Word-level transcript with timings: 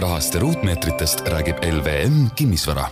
rahast 0.00 0.34
ja 0.34 0.40
ruutmeetritest 0.40 1.20
räägib 1.28 1.56
LVM 1.64 2.26
Kinnisvara 2.34 2.88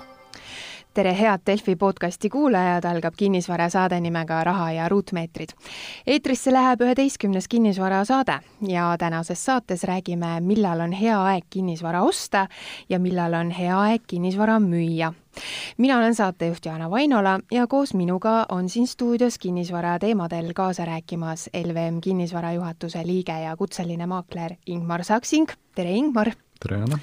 tere, 0.95 1.13
head 1.19 1.41
Delfi 1.47 1.77
podcasti 1.77 2.29
kuulajad, 2.29 2.85
algab 2.85 3.15
kinnisvarasaade 3.17 4.01
nimega 4.01 4.45
Raha 4.45 4.73
ja 4.73 4.89
ruutmeetrid. 4.89 5.49
eetrisse 6.07 6.53
läheb 6.53 6.81
üheteistkümnes 6.81 7.49
kinnisvarasaade 7.49 8.39
ja 8.69 8.97
tänases 8.99 9.45
saates 9.45 9.85
räägime, 9.85 10.41
millal 10.41 10.81
on 10.81 10.93
hea 10.93 11.21
aeg 11.23 11.45
kinnisvara 11.51 12.03
osta 12.03 12.47
ja 12.89 12.99
millal 12.99 13.35
on 13.35 13.51
hea 13.51 13.81
aeg 13.81 14.03
kinnisvara 14.07 14.59
müüa 14.59 15.13
mina 15.77 15.99
olen 15.99 16.15
saatejuht 16.15 16.67
Jaana 16.67 16.91
Vainola 16.91 17.41
ja 17.53 17.67
koos 17.67 17.95
minuga 17.95 18.47
on 18.49 18.69
siin 18.69 18.87
stuudios 18.87 19.39
kinnisvara 19.39 19.99
teemadel 19.99 20.53
kaasa 20.55 20.85
rääkimas 20.85 21.51
LVM 21.65 22.01
kinnisvara 22.01 22.53
juhatuse 22.53 23.07
liige 23.07 23.41
ja 23.41 23.57
kutseline 23.57 24.07
maakler 24.07 24.57
Ingmar 24.67 25.05
Saksing. 25.05 25.49
tere, 25.75 25.91
Ingmar! 25.91 26.46
Tere, 26.61 26.81
Jaana! 26.83 26.99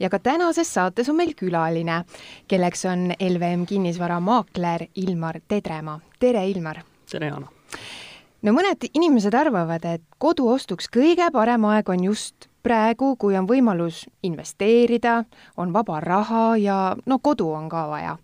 ja 0.00 0.10
ka 0.10 0.18
tänases 0.18 0.74
saates 0.74 1.08
on 1.08 1.16
meil 1.16 1.34
külaline, 1.38 2.02
kelleks 2.48 2.84
on 2.90 3.12
LVM 3.18 3.66
kinnisvara 3.66 4.20
maakler 4.20 4.86
Ilmar 4.94 5.40
Tedremaa. 5.48 6.00
tere, 6.18 6.46
Ilmar! 6.48 6.82
tere, 7.10 7.26
Jaana! 7.32 7.48
no 8.42 8.52
mõned 8.52 8.88
inimesed 8.92 9.34
arvavad, 9.34 9.84
et 9.84 10.02
koduostuks 10.18 10.90
kõige 10.92 11.30
parem 11.32 11.64
aeg 11.70 11.88
on 11.88 12.04
just 12.10 12.48
praegu, 12.64 13.14
kui 13.20 13.36
on 13.36 13.48
võimalus 13.48 14.04
investeerida, 14.24 15.22
on 15.60 15.72
vaba 15.72 16.00
raha 16.00 16.44
ja 16.60 16.78
no 17.06 17.18
kodu 17.18 17.50
on 17.52 17.68
ka 17.68 17.88
vaja. 17.88 18.18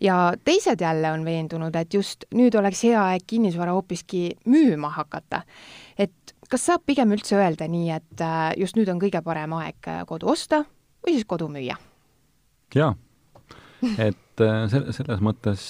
ja 0.00 0.34
teised 0.44 0.80
jälle 0.80 1.12
on 1.12 1.24
veendunud, 1.24 1.76
et 1.76 1.94
just 1.94 2.24
nüüd 2.34 2.54
oleks 2.58 2.82
hea 2.82 3.02
aeg 3.04 3.22
kinnisvara 3.26 3.72
hoopiski 3.72 4.36
müüma 4.46 4.90
hakata. 4.90 5.42
Kas 6.52 6.66
saab 6.68 6.84
pigem 6.88 7.14
üldse 7.14 7.38
öelda 7.38 7.68
nii, 7.70 7.88
et 7.96 8.24
äh, 8.24 8.52
just 8.60 8.76
nüüd 8.76 8.90
on 8.92 9.00
kõige 9.00 9.22
parem 9.24 9.54
aeg 9.56 9.88
äh, 9.88 10.02
kodu 10.08 10.32
osta 10.34 10.62
või 11.04 11.16
siis 11.16 11.28
kodu 11.28 11.48
müüa? 11.52 11.78
jaa, 12.76 12.92
et 13.96 14.44
äh, 14.44 14.58
se-, 14.72 14.84
selles 14.96 15.22
mõttes, 15.24 15.64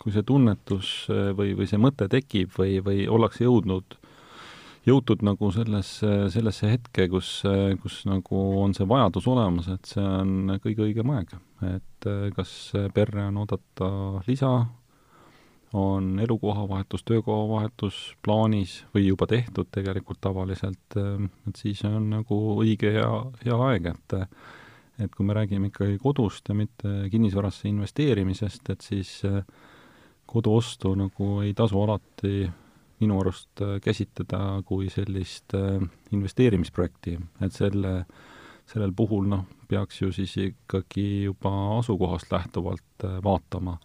kui 0.00 0.12
see 0.12 0.26
tunnetus 0.26 0.90
või, 1.38 1.54
või 1.56 1.68
see 1.70 1.80
mõte 1.80 2.10
tekib 2.12 2.52
või, 2.58 2.78
või 2.84 3.06
ollakse 3.08 3.46
jõudnud, 3.46 3.96
jõutud 4.86 5.24
nagu 5.26 5.50
sellesse, 5.54 6.12
sellesse 6.32 6.70
hetke, 6.70 7.08
kus, 7.10 7.40
kus 7.82 8.00
nagu 8.06 8.42
on 8.62 8.76
see 8.76 8.86
vajadus 8.88 9.26
olemas, 9.32 9.68
et 9.72 9.94
see 9.96 10.04
on 10.04 10.58
kõige 10.62 10.86
õigem 10.86 11.10
aeg. 11.16 11.32
et 11.72 12.10
kas 12.36 12.52
perre 12.94 13.26
on 13.30 13.40
oodata 13.42 13.88
lisa, 14.28 14.52
on 15.72 16.18
elukohavahetus, 16.20 17.02
töökohavahetus 17.04 18.16
plaanis 18.24 18.84
või 18.94 19.08
juba 19.08 19.26
tehtud 19.26 19.68
tegelikult 19.74 20.20
tavaliselt, 20.20 20.96
et 20.96 21.58
siis 21.58 21.82
on 21.84 22.10
nagu 22.10 22.38
õige 22.62 22.92
ja 22.98 23.10
hea 23.44 23.58
aeg, 23.70 23.90
et 23.94 24.20
et 24.96 25.12
kui 25.12 25.26
me 25.28 25.34
räägime 25.36 25.68
ikkagi 25.68 25.98
kodust 26.00 26.48
ja 26.48 26.54
mitte 26.56 27.10
kinnisvarasse 27.12 27.68
investeerimisest, 27.68 28.70
et 28.72 28.80
siis 28.80 29.10
koduostu 30.26 30.94
nagu 30.96 31.26
ei 31.44 31.52
tasu 31.54 31.82
alati 31.82 32.46
minu 33.00 33.18
arust 33.20 33.60
käsitleda 33.84 34.62
kui 34.64 34.88
sellist 34.88 35.52
investeerimisprojekti, 36.16 37.18
et 37.44 37.52
selle, 37.52 37.92
sellel 38.64 38.94
puhul 38.96 39.28
noh, 39.28 39.44
peaks 39.68 40.00
ju 40.00 40.08
siis 40.16 40.32
ikkagi 40.46 41.26
juba 41.26 41.52
asukohast 41.76 42.32
lähtuvalt 42.32 43.06
vaatama 43.24 43.76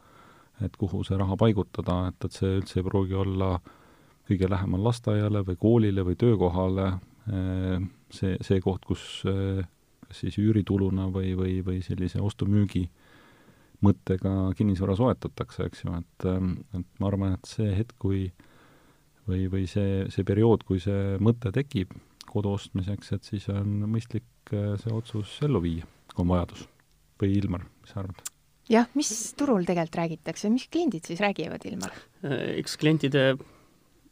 et 0.65 0.75
kuhu 0.77 1.03
see 1.07 1.17
raha 1.19 1.37
paigutada, 1.39 2.07
et, 2.11 2.25
et 2.25 2.35
see 2.37 2.57
üldse 2.59 2.79
ei 2.79 2.87
pruugi 2.87 3.17
olla 3.17 3.55
kõige 4.31 4.49
lähemal 4.49 4.83
lasteaiale 4.87 5.43
või 5.47 5.59
koolile 5.59 6.05
või 6.07 6.17
töökohale 6.19 6.87
eh, 7.31 7.87
see, 8.13 8.37
see 8.43 8.61
koht, 8.63 8.85
kus 8.87 9.23
eh, 9.29 9.63
kas 10.07 10.23
siis 10.23 10.37
üürituluna 10.41 11.07
või, 11.13 11.33
või, 11.39 11.59
või 11.65 11.81
sellise 11.85 12.21
ostu-müügi 12.23 12.85
mõttega 13.81 14.51
kinnisvara 14.57 14.93
soetatakse, 14.99 15.65
eks 15.67 15.85
ju, 15.85 15.95
et, 15.97 16.27
eh, 16.29 16.47
et 16.79 17.01
ma 17.01 17.11
arvan, 17.11 17.37
et 17.37 17.49
see 17.49 17.73
hetk, 17.75 17.97
kui 18.01 18.25
või, 19.27 19.45
või 19.51 19.67
see, 19.69 20.05
see 20.13 20.27
periood, 20.27 20.65
kui 20.67 20.81
see 20.83 21.17
mõte 21.23 21.53
tekib 21.55 21.93
kodu 22.31 22.55
ostmiseks, 22.55 23.11
et 23.17 23.27
siis 23.27 23.49
on 23.51 23.81
mõistlik 23.91 24.27
see 24.51 24.93
otsus 24.95 25.33
ellu 25.45 25.61
viia, 25.63 25.87
kui 26.13 26.23
on 26.23 26.31
vajadus. 26.31 26.67
või 27.21 27.35
Ilmar, 27.37 27.67
mis 27.83 27.91
sa 27.93 28.01
arvad? 28.01 28.30
Jah, 28.69 28.89
mis 28.97 29.09
turul 29.39 29.65
tegelikult 29.67 29.99
räägitakse, 30.01 30.51
mis 30.53 30.67
kliendid 30.71 31.07
siis 31.07 31.21
räägivad, 31.23 31.65
Ilmar? 31.65 31.95
Äh, 32.25 32.57
eks 32.61 32.77
klientide 32.81 33.35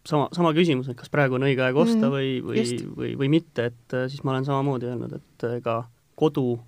sama, 0.08 0.28
sama 0.36 0.54
küsimus, 0.58 0.90
et 0.90 0.98
kas 1.00 1.12
praegu 1.14 1.38
on 1.38 1.46
õige 1.48 1.64
aeg 1.66 1.78
osta 1.78 2.08
mm, 2.08 2.14
või, 2.14 2.32
või, 2.44 2.66
või, 2.98 3.14
või 3.24 3.32
mitte, 3.40 3.70
et 3.72 3.98
äh, 3.98 4.08
siis 4.12 4.24
ma 4.24 4.34
olen 4.36 4.48
samamoodi 4.48 4.90
öelnud, 4.90 5.16
et 5.20 5.48
äh, 5.48 5.58
ega 5.62 5.82
kodu 6.20 6.60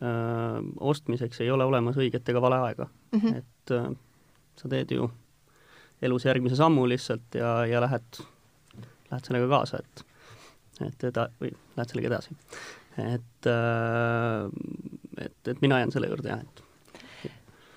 öö, 0.00 0.60
ostmiseks 0.80 1.42
ei 1.44 1.50
ole 1.52 1.66
olemas 1.68 1.98
õiget 2.00 2.28
ega 2.32 2.40
vale 2.40 2.56
aega 2.70 2.86
mm. 2.86 3.18
-hmm. 3.20 3.34
et 3.36 3.72
öö, 3.76 3.90
sa 4.56 4.70
teed 4.72 4.94
ju 4.94 5.10
elus 6.02 6.24
järgmise 6.24 6.56
sammu 6.56 6.86
lihtsalt 6.88 7.34
ja, 7.34 7.66
ja 7.66 7.82
lähed, 7.84 8.20
lähed 9.10 9.28
sellega 9.28 9.48
kaasa, 9.50 9.82
et 9.82 10.04
et 10.86 11.04
eda-, 11.10 11.26
või 11.42 11.50
lähed 11.76 11.90
sellega 11.90 12.12
edasi. 12.12 12.36
et, 13.02 13.50
et, 15.26 15.52
et 15.52 15.60
mina 15.60 15.82
jään 15.82 15.92
selle 15.92 16.08
juurde 16.08 16.30
jah, 16.30 16.40
et 16.40 16.62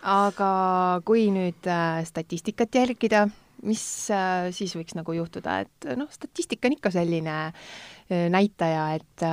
aga 0.01 1.01
kui 1.05 1.29
nüüd 1.33 1.67
äh, 1.69 2.01
statistikat 2.07 2.73
jälgida, 2.75 3.27
mis 3.67 3.83
äh, 4.13 4.49
siis 4.55 4.73
võiks 4.77 4.97
nagu 4.97 5.13
juhtuda, 5.13 5.59
et 5.65 5.91
noh, 5.97 6.09
statistika 6.13 6.69
on 6.69 6.77
ikka 6.77 6.93
selline 6.93 7.37
äh, 7.51 8.25
näitaja, 8.33 8.87
et 8.97 9.27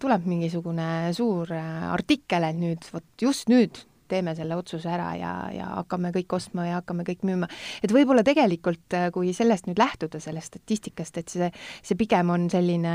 tuleb 0.00 0.24
mingisugune 0.26 1.12
suur 1.16 1.52
artikkel, 1.52 2.48
et 2.48 2.58
nüüd, 2.58 2.90
vot 2.94 3.06
just 3.22 3.52
nüüd 3.52 3.84
teeme 4.08 4.32
selle 4.32 4.56
otsuse 4.56 4.88
ära 4.88 5.10
ja, 5.20 5.32
ja 5.52 5.66
hakkame 5.82 6.08
kõik 6.14 6.32
ostma 6.38 6.64
ja 6.64 6.78
hakkame 6.78 7.04
kõik 7.04 7.26
müüma. 7.28 7.44
et 7.84 7.92
võib-olla 7.92 8.24
tegelikult, 8.24 8.96
kui 9.12 9.34
sellest 9.36 9.68
nüüd 9.68 9.76
lähtuda, 9.76 10.16
sellest 10.24 10.54
statistikast, 10.54 11.20
et 11.20 11.28
see, 11.28 11.50
see 11.84 12.00
pigem 12.00 12.32
on 12.32 12.48
selline 12.48 12.94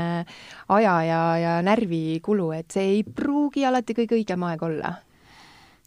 aja 0.74 0.96
ja, 1.06 1.22
ja 1.38 1.56
närvikulu, 1.62 2.50
et 2.58 2.74
see 2.74 2.96
ei 2.96 3.04
pruugi 3.06 3.62
alati 3.62 3.94
kõige 3.94 4.18
õigem 4.18 4.48
aeg 4.50 4.66
olla 4.66 4.96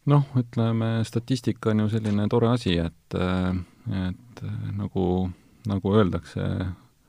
noh, 0.07 0.25
ütleme, 0.39 0.97
statistika 1.07 1.73
on 1.73 1.85
ju 1.85 1.93
selline 1.97 2.27
tore 2.31 2.51
asi, 2.53 2.77
et, 2.79 3.17
et 3.17 4.43
nagu, 4.77 5.05
nagu 5.67 5.95
öeldakse, 5.99 6.47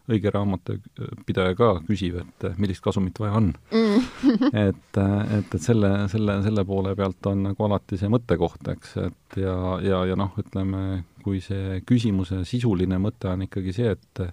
õige 0.08 0.32
raamatupidaja 0.32 1.54
ka 1.58 1.70
küsib, 1.84 2.16
et 2.22 2.46
millist 2.60 2.80
kasumit 2.84 3.18
vaja 3.20 3.34
on 3.36 3.50
mm. 3.52 4.06
et, 4.66 5.00
et, 5.00 5.50
et 5.54 5.58
selle, 5.60 5.90
selle, 6.08 6.38
selle 6.46 6.64
poole 6.68 6.94
pealt 6.96 7.28
on 7.28 7.44
nagu 7.50 7.66
alati 7.66 7.98
see 8.00 8.08
mõttekoht, 8.12 8.70
eks, 8.72 8.94
et 9.04 9.40
ja, 9.42 9.56
ja, 9.84 10.04
ja 10.08 10.16
noh, 10.18 10.32
ütleme, 10.40 11.02
kui 11.24 11.42
see 11.44 11.82
küsimuse 11.88 12.40
sisuline 12.48 13.00
mõte 13.02 13.28
on 13.34 13.44
ikkagi 13.44 13.76
see, 13.76 13.92
et 13.98 14.24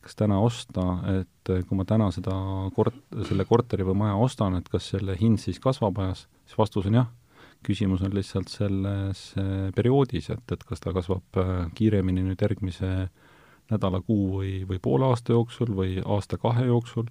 kas 0.00 0.16
täna 0.18 0.40
osta, 0.42 0.82
et 1.20 1.54
kui 1.68 1.78
ma 1.78 1.86
täna 1.86 2.08
seda 2.14 2.34
kort-, 2.74 2.98
selle 3.28 3.46
korteri 3.46 3.86
või 3.86 4.00
maja 4.02 4.18
ostan, 4.18 4.58
et 4.58 4.68
kas 4.72 4.90
selle 4.96 5.14
hind 5.20 5.38
siis 5.42 5.62
kasvab 5.62 6.02
ajas, 6.02 6.26
siis 6.48 6.58
vastus 6.58 6.90
on 6.90 7.02
jah 7.02 7.10
küsimus 7.66 8.02
on 8.06 8.14
lihtsalt 8.14 8.50
selles 8.52 9.24
perioodis, 9.76 10.30
et, 10.32 10.44
et 10.54 10.62
kas 10.66 10.82
ta 10.82 10.94
kasvab 10.96 11.40
äh, 11.40 11.50
kiiremini 11.76 12.24
nüüd 12.24 12.40
järgmise 12.40 13.10
nädala, 13.70 14.00
kuu 14.02 14.40
või, 14.40 14.52
või 14.68 14.80
poole 14.82 15.10
aasta 15.10 15.34
jooksul 15.36 15.74
või 15.76 15.98
aasta-kahe 16.02 16.66
jooksul, 16.66 17.10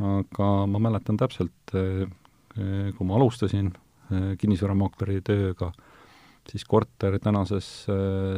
aga 0.00 0.50
ma 0.70 0.80
mäletan 0.88 1.18
täpselt, 1.20 1.74
äh, 1.74 2.06
kui 2.54 3.08
ma 3.08 3.18
alustasin 3.18 3.72
kinnisvaramaakleri 4.38 5.22
tööga, 5.24 5.70
siis 6.46 6.62
korter 6.68 7.16
tänases, 7.24 7.66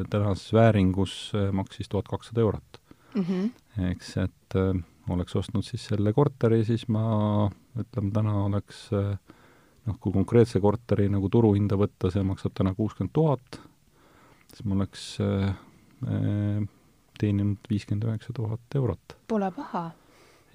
tänases 0.09 0.53
vääringus 0.55 1.35
maksis 1.53 1.91
tuhat 1.91 2.07
kakssada 2.09 2.41
eurot 2.41 2.79
mm. 3.17 3.25
-hmm. 3.27 3.91
eks, 3.91 4.13
et 4.23 4.57
oleks 5.13 5.37
ostnud 5.39 5.67
siis 5.67 5.85
selle 5.91 6.13
korteri, 6.17 6.63
siis 6.67 6.87
ma 6.93 7.05
ütleme, 7.79 8.13
täna 8.15 8.35
oleks 8.47 8.87
äh, 8.97 9.26
noh, 9.87 9.99
kui 10.03 10.15
konkreetse 10.15 10.61
korteri 10.63 11.09
nagu 11.13 11.31
turuhinda 11.33 11.79
võtta, 11.79 12.11
see 12.13 12.25
maksab 12.27 12.55
täna 12.57 12.75
kuuskümmend 12.77 13.15
tuhat, 13.17 13.61
siis 14.53 14.65
ma 14.67 14.79
oleks 14.79 15.07
äh, 15.25 15.53
äh, 16.07 16.65
teeninud 17.21 17.71
viiskümmend 17.71 18.09
üheksa 18.09 18.35
tuhat 18.37 18.79
eurot. 18.81 19.17
Pole 19.31 19.51
paha. 19.57 19.89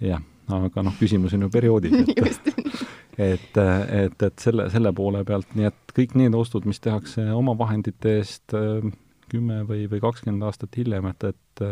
jah, 0.01 0.23
aga 0.51 0.83
noh, 0.85 0.97
küsimus 0.99 1.35
on 1.37 1.47
ju 1.47 1.51
perioodis, 1.53 1.95
et 2.01 2.51
et, 3.21 3.57
et, 3.57 4.23
et 4.23 4.39
selle, 4.39 4.69
selle 4.73 4.93
poole 4.95 5.23
pealt, 5.27 5.51
nii 5.57 5.67
et 5.69 5.95
kõik 5.95 6.15
need 6.19 6.35
ostud, 6.37 6.65
mis 6.65 6.79
tehakse 6.81 7.25
oma 7.35 7.53
vahendite 7.59 8.17
eest 8.21 8.55
äh, 8.57 8.85
kümme 9.31 9.61
või, 9.67 9.85
või 9.91 10.01
kakskümmend 10.03 10.47
aastat 10.47 10.75
hiljem, 10.79 11.07
et, 11.11 11.29
et 11.31 11.65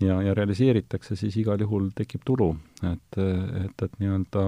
ja, 0.00 0.20
ja 0.22 0.34
realiseeritakse, 0.36 1.16
siis 1.16 1.36
igal 1.40 1.60
juhul 1.60 1.90
tekib 1.96 2.24
tulu. 2.26 2.54
et, 2.82 3.18
et, 3.18 3.82
et 3.82 4.00
nii-öelda 4.00 4.42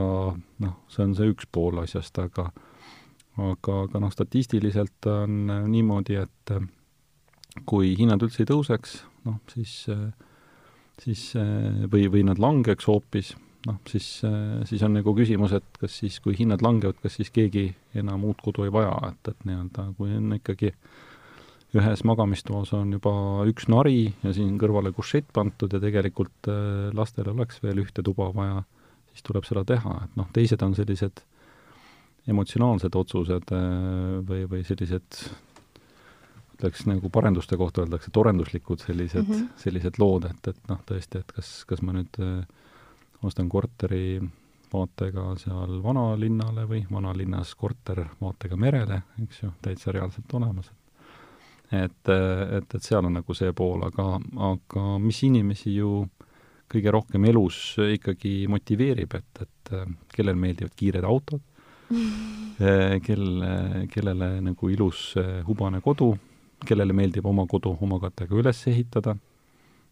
noh, 0.65 0.75
see 0.93 1.05
on 1.05 1.15
see 1.17 1.31
üks 1.33 1.49
pool 1.53 1.81
asjast, 1.83 2.19
aga 2.19 2.51
aga, 3.39 3.83
aga 3.87 4.03
noh, 4.03 4.13
statistiliselt 4.13 5.09
on 5.11 5.51
niimoodi, 5.71 6.19
et 6.19 6.55
kui 7.69 7.95
hinnad 7.99 8.23
üldse 8.23 8.43
ei 8.45 8.51
tõuseks, 8.51 9.03
noh 9.27 9.39
siis, 9.53 9.75
siis 11.03 11.25
või, 11.91 12.07
või 12.13 12.25
nad 12.27 12.41
langeks 12.43 12.89
hoopis, 12.91 13.35
noh, 13.67 13.81
siis, 13.91 14.09
siis 14.71 14.85
on 14.87 14.97
nagu 14.99 15.15
küsimus, 15.17 15.55
et 15.59 15.81
kas 15.81 15.99
siis, 16.03 16.19
kui 16.25 16.37
hinnad 16.39 16.63
langevad, 16.65 17.01
kas 17.03 17.19
siis 17.19 17.33
keegi 17.35 17.71
enam 17.99 18.27
uut 18.29 18.43
kodu 18.45 18.67
ei 18.67 18.75
vaja, 18.75 18.95
et, 19.13 19.33
et 19.33 19.47
nii-öelda 19.49 19.91
kui 19.99 20.15
on 20.19 20.39
ikkagi 20.39 20.73
ühes 21.77 22.05
magamistoas 22.09 22.73
on 22.73 22.95
juba 22.97 23.13
üks 23.51 23.67
nari 23.69 24.07
ja 24.23 24.33
siin 24.33 24.55
kõrvale 24.61 24.95
kušett 24.97 25.29
pandud 25.37 25.73
ja 25.73 25.81
tegelikult 25.83 26.49
lastel 26.97 27.29
oleks 27.35 27.61
veel 27.63 27.83
ühte 27.83 28.05
tuba 28.05 28.31
vaja, 28.33 28.63
siis 29.13 29.27
tuleb 29.27 29.45
seda 29.45 29.67
teha, 29.69 29.99
et 30.07 30.17
noh, 30.17 30.31
teised 30.33 30.65
on 30.65 30.73
sellised 30.79 31.21
emotsionaalsed 32.29 32.97
otsused 32.97 33.53
või, 34.29 34.47
või 34.49 34.65
sellised 34.65 35.21
ütleks 36.59 36.89
nagu 36.91 37.11
parenduste 37.15 37.57
kohta 37.57 37.85
öeldakse, 37.85 38.11
torenduslikud 38.11 38.83
sellised 38.83 39.23
mm, 39.23 39.35
-hmm. 39.35 39.49
sellised 39.57 40.01
lood, 40.03 40.27
et, 40.27 40.49
et 40.51 40.69
noh, 40.69 40.81
tõesti, 40.87 41.23
et 41.23 41.33
kas, 41.37 41.53
kas 41.71 41.83
ma 41.87 41.95
nüüd 41.95 42.19
äh, 42.19 42.43
ostan 43.23 43.49
korteri 43.49 44.19
vaatega 44.73 45.31
seal 45.39 45.79
vanalinnale 45.83 46.67
või 46.69 46.83
vanalinnas 46.91 47.55
korter 47.55 48.05
vaatega 48.21 48.57
merele, 48.57 49.03
eks 49.23 49.43
ju, 49.45 49.53
täitsa 49.63 49.95
reaalselt 49.95 50.35
olemas. 50.35 50.73
Et, 51.71 52.11
et, 52.11 52.75
et 52.75 52.85
seal 52.85 53.05
on 53.05 53.19
nagu 53.19 53.37
see 53.37 53.53
pool, 53.57 53.85
aga, 53.89 54.17
aga 54.53 54.87
mis 55.03 55.21
inimesi 55.27 55.75
ju 55.77 56.07
kõige 56.69 56.93
rohkem 56.93 57.25
elus 57.31 57.79
ikkagi 57.81 58.43
motiveerib, 58.51 59.15
et, 59.17 59.45
et 59.45 59.75
kellel 60.13 60.37
meeldivad 60.37 60.75
kiired 60.77 61.05
autod 61.09 61.41
kel, 63.07 63.25
kellele 63.89 64.29
nagu 64.45 64.73
ilus 64.73 65.15
hubane 65.47 65.81
kodu, 65.85 66.11
kellele 66.67 66.97
meeldib 66.97 67.27
oma 67.29 67.47
kodu 67.49 67.73
oma 67.85 68.01
kätega 68.03 68.37
üles 68.37 68.61
ehitada, 68.71 69.15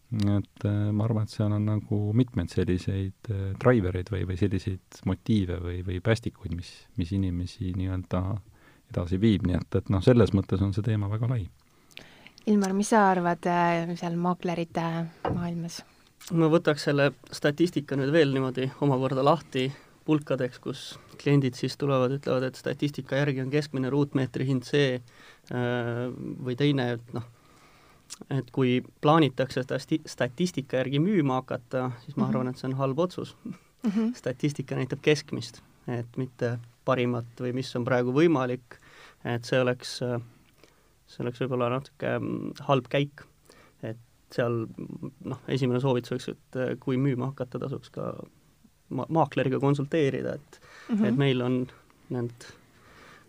et 0.07 0.65
äh, 0.65 0.89
ma 0.95 1.03
arvan, 1.03 1.27
et 1.27 1.33
seal 1.33 1.51
on 1.51 1.65
nagu 1.67 1.97
mitmeid 2.15 2.51
selliseid 2.51 3.31
äh, 3.33 3.47
drivereid 3.59 4.11
või, 4.13 4.23
või 4.29 4.37
selliseid 4.39 5.01
motiive 5.09 5.59
või, 5.63 5.81
või 5.87 5.99
päästikuid, 6.03 6.55
mis, 6.55 6.71
mis 6.99 7.11
inimesi 7.17 7.73
nii-öelda 7.75 8.21
edasi 8.93 9.19
viib, 9.19 9.43
nii 9.47 9.57
et, 9.59 9.79
et 9.81 9.89
noh, 9.91 10.03
selles 10.03 10.31
mõttes 10.35 10.63
on 10.63 10.71
see 10.75 10.85
teema 10.85 11.11
väga 11.11 11.27
lai. 11.33 11.43
Ilmar, 12.47 12.71
mis 12.73 12.93
sa 12.93 13.09
arvad 13.11 13.43
äh, 13.51 13.89
seal 13.99 14.15
maaklerite 14.19 14.83
maailmas? 15.33 15.81
ma 16.35 16.47
võtaks 16.51 16.87
selle 16.87 17.11
statistika 17.31 17.95
nüüd 17.95 18.11
veel 18.11 18.33
niimoodi 18.33 18.69
omakorda 18.83 19.23
lahti 19.23 19.67
pulkadeks, 20.07 20.59
kus 20.63 20.81
kliendid 21.19 21.57
siis 21.59 21.75
tulevad, 21.79 22.13
ütlevad, 22.15 22.47
et 22.47 22.59
statistika 22.59 23.19
järgi 23.19 23.43
on 23.43 23.51
keskmine 23.51 23.91
ruutmeetri 23.91 24.47
hind 24.47 24.67
see 24.67 24.95
äh, 24.97 26.07
või 26.43 26.55
teine, 26.59 26.93
et 26.97 27.13
noh, 27.15 27.27
et 28.33 28.49
kui 28.55 28.79
plaanitakse 29.03 29.63
stati-, 29.65 30.01
statistika 30.07 30.81
järgi 30.81 31.01
müüma 31.03 31.41
hakata, 31.41 31.89
siis 32.05 32.15
ma 32.15 32.25
mhm. 32.25 32.31
arvan, 32.31 32.51
et 32.51 32.61
see 32.61 32.69
on 32.71 32.77
halb 32.79 32.99
otsus 33.03 33.35
mm. 33.43 33.57
-hmm. 33.89 34.15
statistika 34.15 34.75
näitab 34.79 35.03
keskmist, 35.03 35.61
et 35.87 36.17
mitte 36.17 36.57
parimat 36.85 37.27
või 37.39 37.53
mis 37.59 37.75
on 37.75 37.85
praegu 37.85 38.15
võimalik, 38.15 38.79
et 39.25 39.45
see 39.45 39.59
oleks, 39.59 39.99
see 41.07 41.23
oleks 41.23 41.41
võib-olla 41.43 41.71
natuke 41.71 42.13
mm, 42.19 42.63
halb 42.67 42.87
käik. 42.91 43.23
et 43.85 43.99
seal 44.33 44.65
noh, 45.23 45.41
esimene 45.47 45.79
soovitus 45.79 46.11
oleks, 46.15 46.29
et 46.33 46.61
kui 46.83 46.99
müüma 46.99 47.31
hakata, 47.31 47.61
tasuks 47.63 47.91
ka 47.95 48.11
ma-, 48.89 49.07
maakleriga 49.09 49.59
konsulteerida, 49.63 50.35
et 50.35 50.61
mm, 50.61 50.95
-hmm. 50.95 51.05
et 51.07 51.17
meil 51.17 51.41
on 51.41 51.59
need 52.09 52.49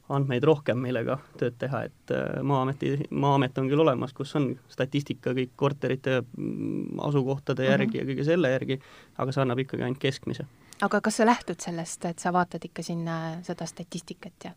andmeid 0.09 0.45
rohkem, 0.45 0.79
millega 0.81 1.19
tööd 1.39 1.59
teha, 1.61 1.83
et 1.89 2.13
äh, 2.15 2.39
Maa-ameti, 2.43 2.95
Maa-amet 3.11 3.59
on 3.61 3.69
küll 3.69 3.83
olemas, 3.83 4.15
kus 4.17 4.35
on 4.39 4.49
statistika 4.73 5.35
kõik 5.37 5.53
korterite 5.57 6.23
mm, 6.23 7.01
asukohtade 7.09 7.63
mhm. 7.63 7.71
järgi 7.71 7.87
mm 7.87 7.93
-hmm. 7.93 8.09
ja 8.09 8.15
kõige 8.15 8.25
selle 8.25 8.51
järgi, 8.51 8.81
aga 9.19 9.33
see 9.33 9.43
annab 9.43 9.59
ikkagi 9.59 9.83
ainult 9.83 10.01
keskmise. 10.01 10.47
aga 10.81 11.01
kas 11.01 11.17
sa 11.17 11.27
lähtud 11.27 11.61
sellest, 11.61 12.05
et 12.05 12.19
sa 12.19 12.33
vaatad 12.33 12.65
ikka 12.65 12.83
sinna 12.83 13.43
seda 13.43 13.67
statistikat 13.67 14.45
ja? 14.45 14.53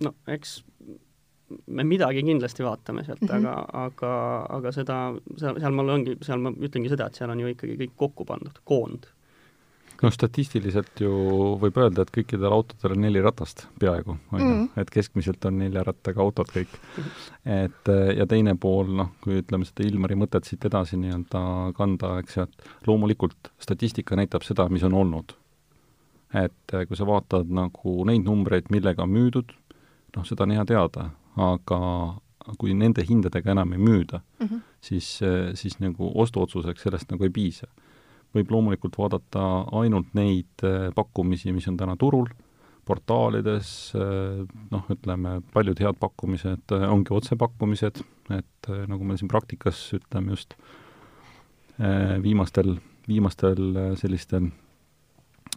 no 0.00 0.14
eks 0.26 0.62
me 1.66 1.84
midagi 1.84 2.22
kindlasti 2.24 2.64
vaatame 2.64 3.04
sealt 3.04 3.20
mm, 3.20 3.28
-hmm. 3.28 3.36
aga, 3.36 3.84
aga, 3.86 4.12
aga 4.58 4.72
seda, 4.72 5.00
seal, 5.36 5.60
seal 5.60 5.76
mul 5.76 5.92
ongi, 5.98 6.16
seal 6.22 6.40
ma 6.40 6.54
ütlengi 6.54 6.92
seda, 6.92 7.06
et 7.06 7.20
seal 7.20 7.30
on 7.30 7.40
ju 7.40 7.52
ikkagi 7.52 7.76
kõik 7.82 7.94
kokku 8.00 8.24
pandud, 8.28 8.62
koond 8.64 9.10
no 10.02 10.10
statistiliselt 10.12 11.00
ju 11.00 11.12
võib 11.60 11.78
öelda, 11.80 12.04
et 12.04 12.12
kõikidel 12.14 12.52
autodel 12.52 12.96
on 12.96 13.04
neli 13.04 13.22
ratast 13.24 13.66
peaaegu, 13.80 14.16
on 14.32 14.42
ju, 14.42 14.50
mm. 14.50 14.66
et 14.80 14.90
keskmiselt 14.92 15.44
on 15.48 15.58
nelja 15.62 15.84
rattaga 15.86 16.22
autod 16.24 16.50
kõik. 16.52 16.74
et 17.44 17.92
ja 18.18 18.26
teine 18.30 18.56
pool, 18.60 18.90
noh, 19.00 19.14
kui 19.24 19.40
ütleme 19.42 19.68
seda 19.68 19.86
Ilmari 19.86 20.18
mõtet 20.18 20.48
siit 20.48 20.64
edasi 20.68 20.98
nii-öelda 21.00 21.44
kanda, 21.78 22.18
eks 22.22 22.38
ju, 22.38 22.46
et 22.48 22.88
loomulikult 22.88 23.52
statistika 23.62 24.18
näitab 24.18 24.46
seda, 24.46 24.68
mis 24.68 24.84
on 24.86 24.94
olnud. 25.00 25.36
et 26.34 26.72
kui 26.88 26.96
sa 26.98 27.06
vaatad 27.06 27.50
nagu 27.54 28.00
neid 28.08 28.24
numbreid, 28.26 28.66
millega 28.74 29.04
on 29.04 29.12
müüdud, 29.14 29.52
noh, 30.16 30.24
seda 30.26 30.42
on 30.42 30.56
hea 30.56 30.64
teada, 30.66 31.10
aga 31.36 31.80
kui 32.58 32.74
nende 32.76 33.02
hindadega 33.08 33.54
enam 33.54 33.72
ei 33.72 33.78
müüda 33.80 34.20
mm, 34.20 34.46
-hmm. 34.46 34.60
siis, 34.80 35.20
siis 35.54 35.78
nagu 35.80 36.12
ostuotsuseks 36.14 36.82
sellest 36.82 37.10
nagu 37.10 37.24
ei 37.24 37.30
piisa 37.30 37.66
võib 38.34 38.54
loomulikult 38.54 38.96
vaadata 38.98 39.44
ainult 39.78 40.14
neid 40.16 40.64
äh, 40.66 40.88
pakkumisi, 40.94 41.54
mis 41.54 41.68
on 41.70 41.78
täna 41.78 41.96
turul, 42.00 42.26
portaalides, 42.88 43.68
äh, 43.98 44.42
noh, 44.72 44.88
ütleme, 44.92 45.38
paljud 45.54 45.80
head 45.82 46.00
pakkumised 46.02 46.74
äh, 46.74 46.88
ongi 46.90 47.14
otsepakkumised, 47.16 48.02
et 48.34 48.72
nagu 48.88 49.04
me 49.04 49.18
siin 49.20 49.28
praktikas 49.28 49.86
ütleme 49.98 50.32
just 50.32 50.54
viimastel, 52.24 52.78
viimastel 53.04 53.74
sellistel 54.00 54.46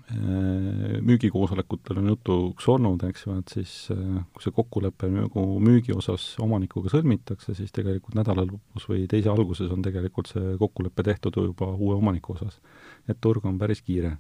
müügikoosolekutel 0.07 1.98
on 2.00 2.07
jutuks 2.13 2.68
olnud, 2.71 3.01
eks 3.09 3.25
ju, 3.25 3.33
et 3.42 3.51
siis 3.51 3.71
äh, 3.92 4.21
kui 4.31 4.45
see 4.45 4.54
kokkulepe 4.56 5.09
nagu 5.12 5.44
müügi 5.63 5.92
osas 5.95 6.30
omanikuga 6.44 6.94
sõlmitakse, 6.94 7.56
siis 7.57 7.75
tegelikult 7.75 8.15
nädala 8.15 8.45
lõpus 8.48 8.88
või 8.88 9.04
teise 9.12 9.33
alguses 9.33 9.71
on 9.74 9.83
tegelikult 9.83 10.31
see 10.31 10.56
kokkulepe 10.62 11.04
tehtud 11.09 11.42
juba 11.50 11.74
uue 11.75 11.98
omaniku 12.00 12.38
osas. 12.38 12.62
et 13.07 13.19
turg 13.19 13.45
on 13.45 13.59
päris 13.59 13.83
kiire. 13.83 14.15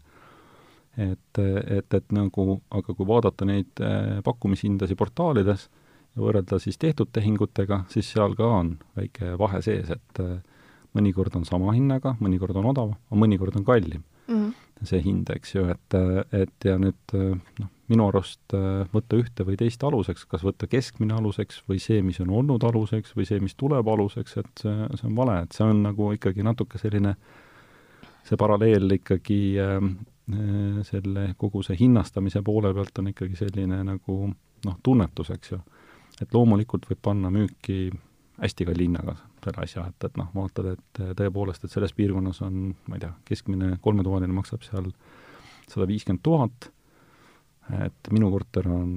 et, 0.97 1.39
et, 1.39 1.93
et 1.93 2.11
nagu, 2.11 2.59
aga 2.69 2.93
kui 2.93 3.07
vaadata 3.07 3.47
neid 3.47 3.79
äh, 3.79 4.19
pakkumishindasid 4.27 4.99
portaalides 4.99 5.69
ja 6.15 6.21
võrrelda 6.21 6.59
siis 6.59 6.77
tehtud 6.77 7.13
tehingutega, 7.13 7.85
siis 7.87 8.11
seal 8.11 8.35
ka 8.35 8.51
on 8.59 8.77
väike 8.97 9.37
vahe 9.39 9.63
sees, 9.63 9.89
et 9.89 10.23
mõnikord 10.97 11.35
on 11.37 11.45
sama 11.45 11.71
hinnaga, 11.71 12.17
mõnikord 12.19 12.59
on 12.59 12.73
aga 12.75 12.91
mõnikord 13.15 13.55
on 13.55 13.63
kallim 13.63 14.03
mm. 14.27 14.35
-hmm 14.35 14.66
see 14.85 15.01
hind, 15.01 15.29
eks 15.33 15.55
ju, 15.55 15.65
et, 15.73 15.95
et 16.35 16.67
ja 16.67 16.75
nüüd 16.81 17.15
noh, 17.15 17.71
minu 17.87 18.07
arust 18.09 18.53
võtta 18.91 19.17
ühte 19.17 19.45
või 19.47 19.55
teist 19.57 19.83
aluseks, 19.87 20.25
kas 20.29 20.43
võtta 20.43 20.67
keskmine 20.69 21.15
aluseks 21.17 21.61
või 21.69 21.79
see, 21.81 22.01
mis 22.05 22.19
on 22.21 22.33
olnud 22.35 22.63
aluseks 22.67 23.15
või 23.15 23.25
see, 23.29 23.39
mis 23.41 23.55
tuleb 23.57 23.87
aluseks, 23.87 24.37
et 24.41 24.63
see, 24.63 24.75
see 24.99 25.07
on 25.07 25.15
vale, 25.17 25.39
et 25.45 25.55
see 25.55 25.65
on 25.65 25.81
nagu 25.85 26.11
ikkagi 26.17 26.45
natuke 26.45 26.81
selline, 26.81 27.15
see 28.27 28.37
paralleel 28.37 28.97
ikkagi 28.99 29.39
äh, 29.63 29.79
selle 30.83 31.29
kogu 31.39 31.63
see 31.63 31.77
hinnastamise 31.79 32.41
poole 32.43 32.73
pealt 32.75 32.99
on 32.99 33.13
ikkagi 33.13 33.37
selline 33.39 33.79
nagu 33.87 34.17
noh, 34.27 34.75
tunnetus, 34.83 35.31
eks 35.31 35.53
ju. 35.53 35.59
et 36.21 36.33
loomulikult 36.33 36.89
võib 36.89 36.99
panna 37.01 37.31
müüki 37.31 37.87
hästi 38.37 38.65
kalli 38.67 38.87
hinnaga 38.87 39.15
selle 39.43 39.63
asja, 39.63 39.85
et, 39.89 40.03
et 40.03 40.17
noh, 40.19 40.27
vaatad, 40.35 40.73
et 40.75 41.01
tõepoolest, 41.17 41.63
et 41.65 41.73
selles 41.73 41.93
piirkonnas 41.95 42.41
on, 42.45 42.71
ma 42.89 42.97
ei 42.97 43.03
tea, 43.05 43.13
keskmine 43.29 43.77
kolmetoaline 43.83 44.33
maksab 44.35 44.65
seal 44.65 44.89
sada 45.67 45.87
viiskümmend 45.89 46.23
tuhat, 46.25 46.69
et 47.83 48.11
minu 48.11 48.29
korter 48.31 48.67
on, 48.71 48.91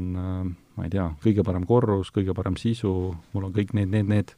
ma 0.77 0.87
ei 0.87 0.93
tea, 0.93 1.07
kõige 1.23 1.45
parem 1.47 1.67
korrus, 1.69 2.13
kõige 2.15 2.35
parem 2.37 2.59
sisu, 2.61 2.93
mul 3.35 3.49
on 3.49 3.55
kõik 3.55 3.75
need, 3.79 3.93
need, 3.95 4.11
need 4.11 4.35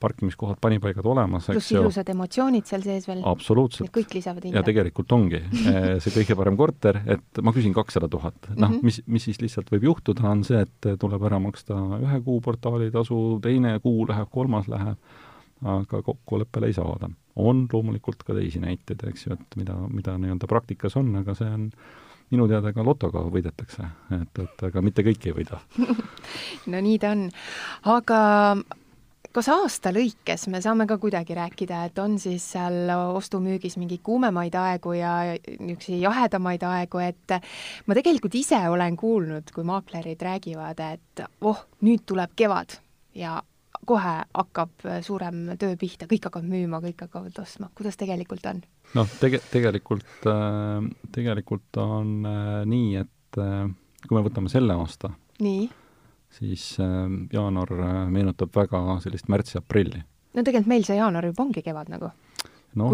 parkimiskohad, 0.00 0.58
panipaigad 0.60 1.06
olemas, 1.06 1.48
eks 1.48 1.50
ju. 1.50 1.60
pluss 1.60 1.72
ilusad 1.76 2.10
emotsioonid 2.14 2.68
seal 2.68 2.84
sees 2.84 3.06
veel. 3.08 3.22
absoluutselt. 3.28 3.92
kõik 3.94 4.16
lisavad 4.16 4.46
hinda. 4.46 4.60
ja 4.60 4.64
tegelikult 4.66 5.12
ongi 5.16 5.40
eh, 5.40 5.90
see 6.02 6.14
kõige 6.14 6.36
parem 6.38 6.58
korter, 6.60 7.00
et 7.16 7.42
ma 7.44 7.54
küsin 7.56 7.74
kakssada 7.76 8.08
tuhat. 8.12 8.50
noh, 8.54 8.68
mhm. 8.68 8.80
mis, 8.86 9.00
mis 9.06 9.28
siis 9.28 9.40
lihtsalt 9.42 9.70
võib 9.74 9.90
juhtuda, 9.90 10.26
on 10.32 10.44
see, 10.46 10.62
et 10.64 10.92
tuleb 11.00 11.26
ära 11.30 11.40
maksta 11.42 11.78
ühe 12.00 12.20
kuu 12.26 12.40
portaalitasu, 12.44 13.22
teine 13.44 13.76
kuu 13.84 14.06
läheb, 14.08 14.30
kolmas 14.32 14.68
läheb, 14.72 15.00
aga 15.76 16.02
kokkuleppele 16.02 16.70
ei 16.70 16.76
saada. 16.76 17.10
on 17.36 17.66
loomulikult 17.72 18.24
ka 18.26 18.34
teisi 18.36 18.60
näiteid, 18.60 19.04
eks 19.08 19.26
ju, 19.26 19.36
et 19.36 19.56
mida, 19.60 19.76
mida 19.88 20.16
nii-öelda 20.18 20.48
praktikas 20.50 20.96
on, 20.96 21.12
aga 21.20 21.36
see 21.38 21.48
on 21.48 21.70
minu 22.30 22.46
teada 22.50 22.72
ka 22.72 22.84
lotoga 22.86 23.22
võidetakse, 23.26 23.86
et, 24.14 24.42
et 24.44 24.64
aga 24.68 24.82
mitte 24.84 25.04
kõik 25.06 25.26
ei 25.26 25.34
võida 25.34 25.60
no 26.72 26.82
nii 26.82 26.98
ta 27.02 27.14
on. 27.16 27.26
aga 27.90 28.20
kas 29.34 29.48
aasta 29.52 29.92
lõikes 29.94 30.46
me 30.50 30.60
saame 30.64 30.86
ka 30.90 30.98
kuidagi 31.02 31.36
rääkida, 31.38 31.84
et 31.86 31.98
on 32.02 32.16
siis 32.18 32.44
seal 32.56 32.90
ostu-müügis 33.14 33.76
mingeid 33.80 34.02
kuumemaid 34.06 34.56
aegu 34.58 34.94
ja 34.98 35.12
niisuguseid 35.36 36.02
jahedamaid 36.02 36.64
aegu, 36.66 37.02
et 37.04 37.36
ma 37.86 37.96
tegelikult 37.98 38.34
ise 38.40 38.58
olen 38.68 38.96
kuulnud, 38.98 39.52
kui 39.54 39.66
maaklerid 39.66 40.22
räägivad, 40.26 40.82
et 40.94 41.24
oh, 41.46 41.62
nüüd 41.86 42.04
tuleb 42.08 42.34
kevad 42.36 42.80
ja 43.14 43.38
kohe 43.86 44.16
hakkab 44.34 44.84
suurem 45.04 45.54
töö 45.60 45.76
pihta, 45.80 46.08
kõik 46.10 46.28
hakkavad 46.28 46.48
müüma, 46.50 46.82
kõik 46.84 47.06
hakkavad 47.06 47.38
ostma, 47.42 47.70
kuidas 47.76 47.98
tegelikult 48.00 48.46
on? 48.50 48.62
noh, 48.98 49.10
tege-, 49.20 49.42
tegelikult, 49.52 50.08
äh, 50.28 50.88
tegelikult 51.14 51.78
on 51.80 52.16
äh, 52.26 52.54
nii, 52.68 53.04
et 53.04 53.40
äh, 53.40 53.68
kui 54.06 54.18
me 54.18 54.24
võtame 54.26 54.52
selle 54.52 54.76
aasta, 54.78 55.12
nii? 55.44 55.68
Siis 56.30 56.76
jaanuar 57.32 57.72
meenutab 58.10 58.54
väga 58.54 59.00
sellist 59.02 59.28
märtsi-aprilli. 59.28 60.02
no 60.34 60.42
tegelikult 60.42 60.70
meil 60.70 60.84
see 60.86 60.98
jaanuar 60.98 61.26
juba 61.30 61.42
ongi 61.42 61.62
kevad 61.62 61.90
nagu 61.90 62.12
noh, 62.78 62.92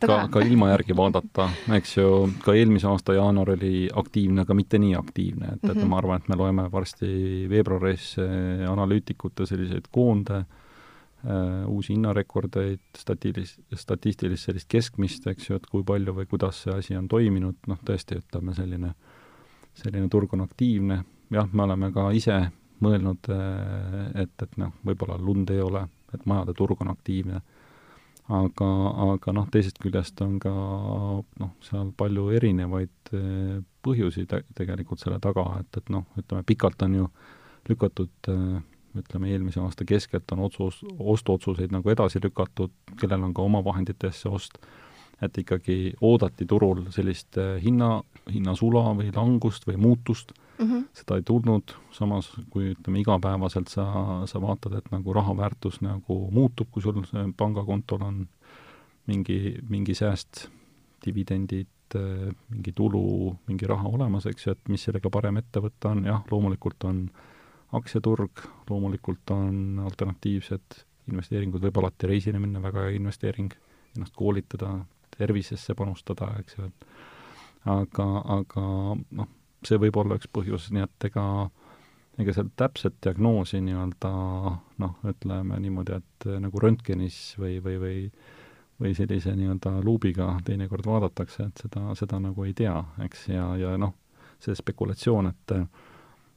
ka, 0.00 0.16
ka, 0.32 0.40
ilma 0.40 0.70
järgi 0.70 0.96
vaadata, 0.96 1.50
eks 1.76 1.98
ju, 1.98 2.08
ka 2.44 2.54
eelmise 2.56 2.88
aasta 2.88 3.12
jaanuar 3.18 3.52
oli 3.58 3.90
aktiivne, 3.92 4.46
aga 4.46 4.56
mitte 4.56 4.80
nii 4.80 4.94
aktiivne, 4.96 5.50
et 5.52 5.62
mm, 5.62 5.68
-hmm. 5.68 5.76
et 5.76 5.82
mhm. 5.82 5.90
ma 5.90 5.98
arvan, 6.00 6.22
et 6.22 6.28
me 6.32 6.36
loeme 6.40 6.64
varsti 6.72 7.46
veebruaris 7.50 8.16
analüütikute 8.72 9.46
selliseid 9.46 9.92
koonde 9.92 10.38
äh, 10.40 10.46
Äh, 11.22 11.68
uusi 11.70 11.92
hinnarekordeid, 11.92 12.80
statiilis-, 12.98 13.60
statistilist 13.78 14.48
sellist 14.48 14.66
keskmist, 14.68 15.26
eks 15.30 15.50
ju, 15.50 15.58
et 15.60 15.66
kui 15.70 15.84
palju 15.86 16.16
või 16.16 16.26
kuidas 16.26 16.64
see 16.64 16.72
asi 16.74 16.96
on 16.98 17.06
toiminud, 17.06 17.60
noh 17.70 17.78
tõesti, 17.86 18.16
ütleme 18.18 18.50
selline, 18.56 18.90
selline 19.78 20.08
turg 20.10 20.34
on 20.34 20.42
aktiivne, 20.42 20.96
jah, 21.30 21.46
me 21.52 21.62
oleme 21.62 21.92
ka 21.94 22.08
ise 22.18 22.40
mõelnud, 22.82 23.30
äh, 23.32 24.22
et, 24.24 24.34
et 24.44 24.56
noh, 24.60 24.72
võib-olla 24.86 25.18
lund 25.20 25.50
ei 25.54 25.62
ole, 25.62 25.84
et 26.14 26.24
majade 26.28 26.54
turg 26.58 26.80
on 26.84 26.92
aktiivne, 26.92 27.40
aga, 28.32 28.68
aga 29.12 29.34
noh, 29.36 29.48
teisest 29.52 29.80
küljest 29.82 30.20
on 30.24 30.38
ka 30.42 30.52
noh, 30.52 31.54
seal 31.64 31.92
palju 31.98 32.28
erinevaid 32.38 33.14
äh, 33.16 33.62
põhjusi 33.82 34.26
te-, 34.30 34.44
tegelikult 34.58 35.02
selle 35.02 35.20
taga, 35.22 35.46
et, 35.62 35.80
et 35.80 35.90
noh, 35.94 36.06
ütleme 36.20 36.44
pikalt 36.46 36.84
on 36.86 37.00
ju 37.00 37.08
lükatud 37.70 38.30
äh, 38.32 38.60
ütleme, 38.98 39.32
eelmise 39.32 39.62
aasta 39.62 39.86
keskelt 39.88 40.32
on 40.34 40.44
otsus, 40.44 40.82
ostuotsuseid 40.98 41.72
nagu 41.72 41.88
edasi 41.88 42.20
lükatud, 42.20 42.74
kellel 43.00 43.24
on 43.24 43.32
ka 43.34 43.44
omavahenditesse 43.46 44.28
ost, 44.28 44.58
et 45.22 45.38
ikkagi 45.38 45.94
oodati 46.04 46.44
turul 46.50 46.82
sellist 46.92 47.38
hinna, 47.62 48.02
hinnasula 48.28 48.90
või 48.98 49.08
langust 49.14 49.64
või 49.68 49.78
muutust 49.80 50.34
mm, 50.58 50.66
-hmm. 50.66 50.84
seda 50.92 51.16
ei 51.16 51.22
tulnud, 51.22 51.74
samas 51.90 52.30
kui 52.50 52.72
ütleme, 52.72 53.00
igapäevaselt 53.00 53.68
sa, 53.68 53.86
sa 54.26 54.40
vaatad, 54.40 54.78
et 54.78 54.90
nagu 54.92 55.12
raha 55.12 55.36
väärtus 55.36 55.80
nagu 55.80 56.30
muutub, 56.30 56.70
kui 56.70 56.82
sul 56.82 57.02
pangakontol 57.36 58.02
on 58.02 58.28
mingi, 59.06 59.58
mingi 59.68 59.94
sääst, 59.94 60.48
dividendid, 61.04 61.68
mingi 62.48 62.72
tulu, 62.72 63.36
mingi 63.48 63.66
raha 63.66 63.88
olemas, 63.88 64.26
eks 64.26 64.46
ju, 64.46 64.52
et 64.52 64.68
mis 64.68 64.84
sellega 64.84 65.10
parem 65.10 65.36
ette 65.36 65.60
võtta 65.60 65.90
on, 65.92 66.04
jah, 66.04 66.22
loomulikult 66.30 66.84
on 66.88 67.10
aktsiaturg, 67.72 68.44
loomulikult 68.70 69.30
on 69.34 69.82
alternatiivsed 69.84 70.84
investeeringud, 71.10 71.62
võib 71.62 71.78
alati 71.82 72.06
reisile 72.06 72.38
minna, 72.38 72.62
väga 72.62 72.86
hea 72.86 72.96
investeering, 72.96 73.52
ennast 73.96 74.14
koolitada, 74.16 74.76
tervisesse 75.16 75.74
panustada, 75.76 76.30
eks 76.40 76.58
ju, 76.58 76.68
et 76.70 76.86
aga, 77.72 78.06
aga 78.38 78.64
noh, 79.18 79.30
see 79.66 79.80
võib 79.80 79.96
olla 80.02 80.18
üks 80.20 80.30
põhjus, 80.32 80.70
nii 80.74 80.84
et 80.86 81.08
ega 81.10 81.26
ega 82.20 82.34
seal 82.36 82.50
täpset 82.60 82.98
diagnoosi 83.04 83.62
nii-öelda 83.64 84.12
noh, 84.82 84.94
ütleme 85.08 85.58
niimoodi, 85.64 85.96
et 85.96 86.26
nagu 86.42 86.60
röntgenis 86.60 87.18
või, 87.40 87.56
või, 87.64 87.78
või 87.80 87.96
või 88.82 88.94
sellise 88.98 89.34
nii-öelda 89.36 89.76
luubiga 89.84 90.36
teinekord 90.44 90.86
vaadatakse, 90.86 91.46
et 91.48 91.64
seda, 91.64 91.94
seda 91.98 92.18
nagu 92.22 92.44
ei 92.44 92.54
tea, 92.56 92.74
eks, 93.04 93.28
ja, 93.30 93.46
ja 93.60 93.76
noh, 93.78 93.94
see 94.42 94.56
spekulatsioon, 94.58 95.32
et 95.32 95.56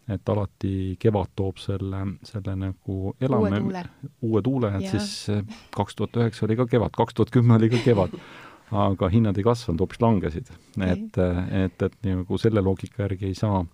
et 0.05 0.29
alati 0.29 0.93
kevad 1.01 1.31
toob 1.33 1.57
selle, 1.57 2.03
selle 2.21 2.53
nagu 2.61 3.15
elame, 3.25 3.81
uue 4.21 4.41
tuule, 4.45 4.69
et 4.77 4.83
ja. 4.85 4.91
siis 4.93 5.31
eh, 5.33 5.63
kaks 5.73 5.97
tuhat 5.97 6.19
üheksa 6.21 6.45
oli 6.45 6.59
ka 6.59 6.67
kevad, 6.69 6.93
kaks 6.93 7.17
tuhat 7.17 7.31
kümme 7.33 7.55
oli 7.57 7.71
ka 7.73 7.79
kevad, 7.81 8.13
aga 8.71 9.09
hinnad 9.09 9.37
ei 9.37 9.43
kasvanud, 9.45 9.81
hoopis 9.83 10.01
langesid. 10.01 10.51
et, 10.81 11.17
et, 11.63 11.81
et 11.81 11.97
nagu 12.09 12.37
selle 12.41 12.61
loogika 12.61 13.03
järgi 13.03 13.29
ei 13.29 13.35
saa, 13.37 13.65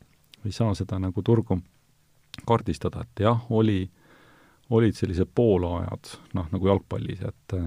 ei 0.46 0.52
saa 0.52 0.74
seda 0.76 1.00
nagu 1.00 1.24
turgu 1.24 1.60
kaardistada, 2.48 3.06
et 3.06 3.24
jah, 3.24 3.46
oli, 3.50 3.84
olid 4.70 4.96
sellised 4.96 5.32
poolajad, 5.36 6.16
noh, 6.34 6.50
nagu 6.52 6.74
jalgpallis, 6.74 7.22
et 7.28 7.62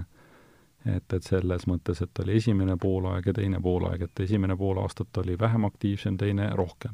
et, 0.85 1.12
et 1.16 1.25
selles 1.25 1.62
mõttes, 1.64 2.02
et 2.04 2.19
oli 2.21 2.35
esimene 2.37 2.75
poolaeg 2.76 3.31
ja 3.31 3.33
teine 3.33 3.57
poolaeg, 3.64 4.02
et 4.04 4.21
esimene 4.21 4.52
pool 4.57 4.83
aastat 4.83 5.16
oli 5.23 5.38
vähem 5.40 5.64
aktiivsem, 5.64 6.19
teine 6.21 6.50
rohkem 6.52 6.93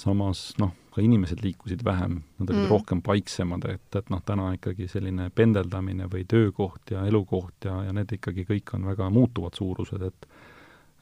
samas 0.00 0.52
noh, 0.58 0.72
ka 0.94 1.02
inimesed 1.02 1.42
liikusid 1.42 1.84
vähem, 1.84 2.20
nad 2.38 2.50
olid 2.50 2.64
mm. 2.64 2.70
rohkem 2.70 3.02
paiksemad, 3.02 3.66
et, 3.70 3.86
et 3.98 4.10
noh, 4.12 4.22
täna 4.26 4.52
ikkagi 4.54 4.88
selline 4.90 5.28
pendeldamine 5.34 6.08
või 6.10 6.24
töökoht 6.30 6.94
ja 6.94 7.04
elukoht 7.08 7.66
ja, 7.68 7.80
ja 7.88 7.94
need 7.96 8.12
ikkagi 8.18 8.46
kõik 8.48 8.74
on 8.76 8.86
väga 8.90 9.08
muutuvad 9.14 9.58
suurused, 9.58 10.02
et 10.06 10.28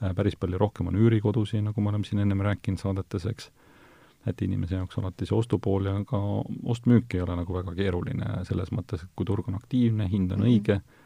äh, 0.02 0.14
päris 0.16 0.38
palju 0.40 0.60
rohkem 0.60 0.88
on 0.92 0.96
üürikodusid, 1.00 1.64
nagu 1.66 1.84
me 1.84 1.92
oleme 1.92 2.08
siin 2.08 2.24
ennem 2.24 2.44
rääkinud 2.44 2.80
saadetes, 2.80 3.28
eks, 3.28 3.50
et 4.26 4.42
inimese 4.46 4.78
jaoks 4.78 4.98
alati 5.00 5.26
see 5.28 5.36
ostupool 5.36 5.88
ja 5.90 5.96
ka 6.08 6.18
ost-müük 6.72 7.16
ei 7.16 7.24
ole 7.24 7.36
nagu 7.42 7.56
väga 7.58 7.74
keeruline 7.76 8.42
selles 8.48 8.70
mõttes, 8.72 9.02
et 9.02 9.16
kui 9.16 9.26
turg 9.28 9.48
on 9.50 9.58
aktiivne, 9.58 10.08
hind 10.08 10.32
on 10.32 10.44
mm. 10.44 10.52
õige, 10.52 10.78
äh, 10.78 11.01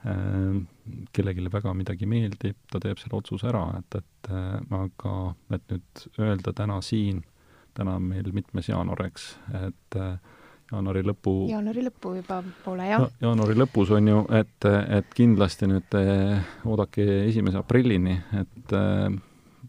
kellelegi 0.00 1.48
väga 1.52 1.72
midagi 1.76 2.08
meeldib, 2.08 2.56
ta 2.72 2.80
teeb 2.80 3.00
selle 3.00 3.18
otsuse 3.18 3.48
ära, 3.50 3.66
et, 3.80 4.00
et 4.00 4.30
äh, 4.32 4.76
aga 4.78 5.14
et 5.56 5.72
nüüd 5.74 6.04
öelda 6.24 6.54
täna 6.56 6.78
siin, 6.84 7.20
täna 7.76 7.98
on 8.00 8.06
meil 8.08 8.30
mitmes 8.32 8.70
jaanuar, 8.70 9.02
eks, 9.10 9.26
et 9.60 9.98
äh, 10.00 10.14
jaanuari 10.70 11.02
lõpu 11.04 11.34
jaanuari 11.50 11.84
lõppu 11.88 12.14
juba 12.20 12.40
pole, 12.64 12.86
jah 12.88 13.04
ja,? 13.04 13.10
jaanuari 13.26 13.58
lõpus 13.58 13.92
on 13.96 14.08
ju, 14.08 14.22
et, 14.40 14.68
et 15.00 15.12
kindlasti 15.16 15.68
nüüd 15.68 15.98
äh, 16.00 16.54
oodake 16.64 17.06
esimese 17.26 17.60
aprillini, 17.60 18.16
et 18.40 18.76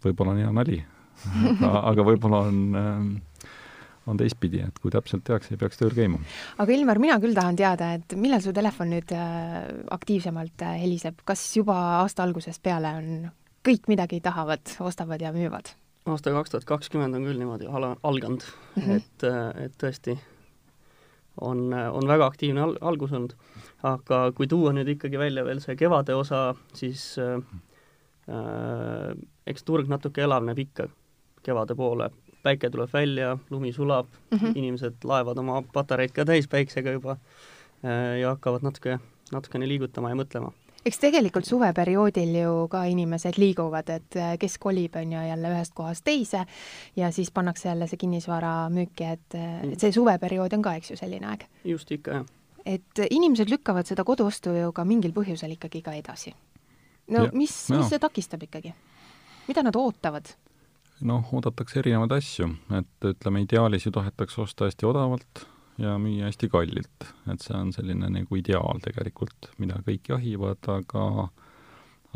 võib-olla 0.01 0.37
on 0.37 0.41
hea 0.45 0.55
nali, 0.61 0.79
aga, 1.57 1.75
aga 1.91 2.07
võib-olla 2.07 2.45
on 2.47 2.63
on 4.09 4.17
teistpidi, 4.17 4.61
et 4.65 4.79
kui 4.81 4.91
täpselt 4.93 5.23
tehakse, 5.27 5.53
ei 5.53 5.59
peaks 5.61 5.79
tööl 5.79 5.93
käima. 5.95 6.21
aga 6.61 6.73
Ilmar, 6.73 6.99
mina 7.01 7.19
küll 7.21 7.37
tahan 7.37 7.59
teada, 7.59 7.93
et 7.99 8.15
millal 8.17 8.41
su 8.43 8.53
telefon 8.55 8.91
nüüd 8.95 9.13
äh, 9.15 9.59
aktiivsemalt 9.93 10.65
äh, 10.65 10.79
heliseb, 10.81 11.21
kas 11.25 11.43
juba 11.57 11.77
aasta 12.01 12.25
algusest 12.25 12.63
peale 12.63 12.95
on 12.97 13.29
kõik 13.67 13.87
midagi 13.91 14.21
tahavad, 14.23 14.77
ostavad 14.79 15.21
ja 15.21 15.33
müüvad? 15.35 15.75
aasta 16.09 16.33
kaks 16.33 16.55
tuhat 16.55 16.65
kakskümmend 16.65 17.13
on 17.15 17.25
küll 17.29 17.37
niimoodi 17.37 17.67
ala, 17.69 17.95
alganud 18.03 18.41
mm, 18.41 18.81
-hmm. 18.81 18.95
et, 18.97 19.23
äh, 19.23 19.65
et 19.65 19.75
tõesti 19.77 20.17
on, 21.41 21.73
on 21.73 22.07
väga 22.07 22.25
aktiivne 22.25 22.61
al-, 22.61 22.77
algus 22.81 23.11
olnud. 23.11 23.35
aga 23.83 24.31
kui 24.37 24.47
tuua 24.47 24.73
nüüd 24.73 24.89
ikkagi 24.95 25.19
välja 25.19 25.45
veel 25.45 25.61
see 25.61 25.75
kevade 25.75 26.15
osa, 26.15 26.55
siis 26.73 27.15
äh, 27.21 27.37
eks 29.47 29.63
turg 29.63 29.87
natuke 29.89 30.21
elavneb 30.21 30.59
ikka 30.59 30.87
kevade 31.43 31.75
poole, 31.75 32.09
päike 32.43 32.69
tuleb 32.69 32.89
välja, 32.93 33.37
lumi 33.49 33.73
sulab 33.73 34.07
mm, 34.07 34.37
-hmm. 34.37 34.55
inimesed 34.55 35.03
laevad 35.03 35.37
oma 35.37 35.61
patareid 35.73 36.11
ka 36.11 36.25
täis 36.25 36.47
päiksega 36.47 36.91
juba 36.91 37.11
äh, 37.85 38.19
ja 38.21 38.29
hakkavad 38.29 38.65
natuke, 38.65 38.99
natukene 39.31 39.67
liigutama 39.67 40.09
ja 40.09 40.15
mõtlema. 40.15 40.51
eks 40.85 40.97
tegelikult 40.99 41.45
suveperioodil 41.45 42.35
ju 42.35 42.67
ka 42.67 42.83
inimesed 42.83 43.37
liiguvad, 43.37 43.89
et 43.89 44.15
äh, 44.15 44.37
kes 44.39 44.57
kolib, 44.57 44.95
on 44.95 45.13
ju, 45.13 45.23
jälle 45.27 45.53
ühest 45.53 45.73
kohast 45.73 46.03
teise 46.03 46.45
ja 46.95 47.11
siis 47.11 47.31
pannakse 47.31 47.69
jälle 47.69 47.87
see 47.87 47.97
kinnisvara 47.97 48.69
müüki, 48.69 49.03
et, 49.13 49.35
äh, 49.35 49.63
et 49.71 49.79
see 49.79 49.91
suveperiood 49.91 50.53
on 50.53 50.61
ka, 50.61 50.75
eks 50.75 50.91
ju, 50.91 50.97
selline 50.97 51.27
aeg. 51.27 51.45
just, 51.63 51.91
ikka, 51.91 52.11
jah. 52.11 52.25
et 52.65 53.05
inimesed 53.09 53.49
lükkavad 53.49 53.85
seda 53.85 54.03
koduostu 54.03 54.49
ju 54.49 54.71
ka 54.71 54.85
mingil 54.85 55.13
põhjusel 55.13 55.51
ikkagi 55.51 55.81
ka 55.81 55.93
edasi. 55.93 56.33
no 57.07 57.25
ja, 57.25 57.31
mis, 57.33 57.69
mis 57.69 57.89
see 57.89 57.99
takistab 57.99 58.43
ikkagi? 58.43 58.73
mida 59.47 59.63
nad 59.63 59.75
ootavad? 59.75 60.33
Noh, 61.07 61.25
oodatakse 61.33 61.81
erinevaid 61.81 62.13
asju, 62.17 62.49
et 62.77 63.09
ütleme, 63.13 63.43
ideaalis 63.45 63.87
ju 63.87 63.91
tahetakse 63.95 64.41
osta 64.43 64.69
hästi 64.69 64.87
odavalt 64.89 65.45
ja 65.81 65.95
müüa 66.01 66.27
hästi 66.29 66.49
kallilt. 66.49 67.07
et 67.31 67.41
see 67.41 67.55
on 67.57 67.71
selline 67.73 68.09
nagu 68.09 68.37
ideaal 68.37 68.81
tegelikult, 68.83 69.51
mida 69.57 69.79
kõik 69.85 70.11
jahivad, 70.13 70.67
aga 70.67 71.29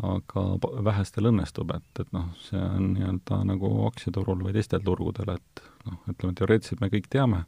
aga 0.04 0.42
vähestel 0.84 1.30
õnnestub, 1.30 1.70
et, 1.72 2.00
et 2.02 2.10
noh, 2.12 2.28
see 2.44 2.60
on 2.60 2.90
nii-öelda 2.92 3.38
nagu 3.48 3.70
aktsiaturul 3.86 4.42
või 4.44 4.52
teistel 4.52 4.82
turgudel, 4.84 5.32
et 5.38 5.62
noh, 5.88 6.02
ütleme 6.12 6.36
teoreetiliselt 6.36 6.82
me 6.84 6.90
kõik 6.92 7.08
teame, 7.12 7.44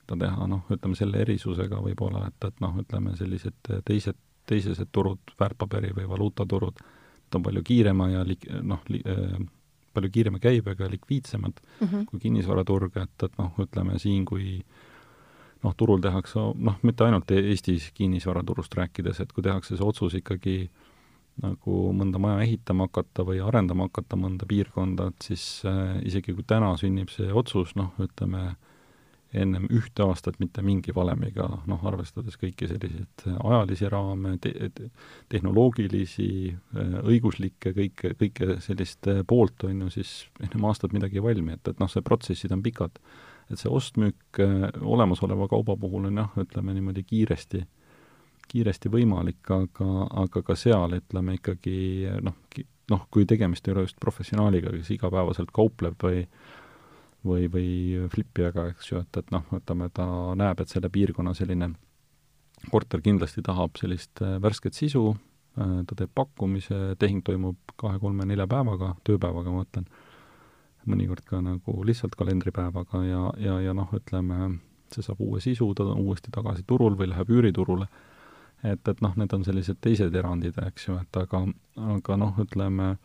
mida 0.00 0.16
teha, 0.24 0.46
noh, 0.48 0.62
ütleme 0.72 0.96
selle 0.96 1.20
erisusega 1.20 1.82
võib-olla, 1.84 2.24
et, 2.30 2.48
et 2.48 2.62
noh, 2.64 2.78
ütleme 2.80 3.12
sellised 3.18 3.72
teised, 3.84 4.16
teisesed 4.48 4.88
turud, 4.92 5.34
väärtpaberi- 5.40 5.92
või 5.98 6.08
valuutaturud, 6.14 6.80
et 7.26 7.36
on 7.36 7.44
palju 7.44 7.64
kiirema 7.68 8.08
ja 8.14 8.24
li-, 8.24 8.40
noh 8.64 8.80
li,, 8.88 9.02
palju 9.94 10.10
kiirema 10.12 10.38
käibega, 10.42 10.88
likviidsemad 10.90 11.60
mm 11.62 11.86
-hmm. 11.86 12.04
kui 12.10 12.20
kinnisvaraturg, 12.20 12.96
et, 12.96 13.22
et 13.22 13.38
noh, 13.38 13.52
ütleme 13.58 13.98
siin, 13.98 14.24
kui 14.24 14.62
noh, 15.62 15.74
turul 15.76 16.00
tehakse, 16.00 16.38
noh, 16.38 16.78
mitte 16.82 17.04
ainult 17.04 17.30
Eestis 17.30 17.90
kinnisvaraturust 17.94 18.74
rääkides, 18.74 19.20
et 19.20 19.32
kui 19.32 19.42
tehakse 19.42 19.76
see 19.76 19.86
otsus 19.86 20.14
ikkagi 20.14 20.70
nagu 21.42 21.92
mõnda 21.96 22.20
maja 22.20 22.42
ehitama 22.44 22.88
hakata 22.88 23.24
või 23.24 23.40
arendama 23.40 23.86
hakata 23.88 24.18
mõnda 24.20 24.46
piirkonda, 24.48 25.08
et 25.12 25.28
siis 25.30 25.62
äh, 25.64 25.96
isegi 26.04 26.34
kui 26.36 26.44
täna 26.46 26.74
sünnib 26.76 27.08
see 27.08 27.32
otsus, 27.32 27.74
noh, 27.78 27.94
ütleme, 28.02 28.56
ennem 29.32 29.64
ühte 29.72 30.04
aastat 30.04 30.38
mitte 30.42 30.62
mingi 30.64 30.92
valemiga, 30.94 31.46
noh, 31.68 31.84
arvestades 31.88 32.36
kõiki 32.40 32.68
selliseid 32.68 33.24
ajalisi 33.32 33.88
raame 33.92 34.34
te, 34.42 34.52
te, 34.74 34.88
tehnoloogilisi, 35.32 36.28
õiguslikke, 37.00 37.72
kõike, 37.76 38.14
kõike 38.20 38.58
sellist 38.64 39.08
poolt, 39.28 39.64
on 39.68 39.86
ju, 39.86 39.92
siis 39.96 40.14
ennem 40.42 40.66
aastat 40.68 40.92
midagi 40.96 41.20
ei 41.20 41.26
valmi, 41.28 41.56
et, 41.56 41.72
et 41.72 41.80
noh, 41.80 41.90
see 41.90 42.04
protsessid 42.04 42.52
on 42.52 42.64
pikad. 42.64 43.00
et 43.50 43.58
see 43.58 43.68
ost-müük 43.68 44.38
olemasoleva 44.80 45.48
kauba 45.50 45.76
puhul 45.76 46.06
on 46.08 46.20
jah, 46.22 46.36
ütleme 46.40 46.72
niimoodi 46.76 47.02
kiiresti, 47.04 47.64
kiiresti 48.48 48.88
võimalik, 48.92 49.42
aga, 49.50 49.88
aga 50.22 50.42
ka 50.46 50.56
seal 50.56 50.94
ütleme 50.96 51.34
ikkagi 51.36 52.08
noh, 52.22 52.36
noh, 52.92 53.06
kui 53.10 53.26
tegemist 53.28 53.68
ei 53.68 53.74
ole 53.74 53.86
just 53.86 54.00
professionaaliga, 54.00 54.72
kes 54.76 54.92
igapäevaselt 54.96 55.52
kaupleb 55.54 55.96
või 56.02 56.26
või, 57.26 57.46
või 57.50 58.08
flipijaga, 58.12 58.68
eks 58.72 58.92
ju, 58.92 59.02
et, 59.02 59.18
et 59.18 59.32
noh, 59.34 59.44
ütleme, 59.56 59.88
ta 59.94 60.06
näeb, 60.38 60.62
et 60.62 60.72
selle 60.72 60.90
piirkonna 60.92 61.34
selline 61.38 61.72
korter 62.70 63.02
kindlasti 63.02 63.42
tahab 63.42 63.78
sellist 63.80 64.22
äh, 64.22 64.38
värsket 64.42 64.76
sisu, 64.78 65.12
äh, 65.58 65.76
ta 65.88 65.98
teeb 65.98 66.12
pakkumise, 66.14 66.96
tehing 66.98 67.22
toimub 67.26 67.74
kahe-kolme-nelja 67.80 68.46
päevaga, 68.50 68.94
tööpäevaga 69.06 69.54
ma 69.54 69.62
mõtlen, 69.62 69.88
mõnikord 70.86 71.24
ka 71.26 71.40
nagu 71.42 71.76
lihtsalt 71.86 72.16
kalendripäevaga 72.18 73.04
ja, 73.06 73.26
ja, 73.38 73.58
ja 73.68 73.74
noh, 73.76 73.90
ütleme, 73.94 74.56
see 74.92 75.04
saab 75.04 75.20
uue 75.22 75.40
sisu, 75.40 75.70
ta 75.78 75.86
on 75.86 76.02
uuesti 76.02 76.32
tagasi 76.34 76.66
turul 76.66 76.98
või 76.98 77.12
läheb 77.12 77.30
üüriturule. 77.30 77.86
et, 78.62 78.88
et 78.88 79.00
noh, 79.02 79.14
need 79.18 79.32
on 79.34 79.44
sellised 79.44 79.78
teised 79.82 80.14
erandid, 80.14 80.58
eks 80.66 80.88
ju, 80.88 80.98
et 80.98 81.16
aga, 81.18 81.46
aga 81.96 82.18
noh, 82.18 82.36
ütleme 82.42 82.96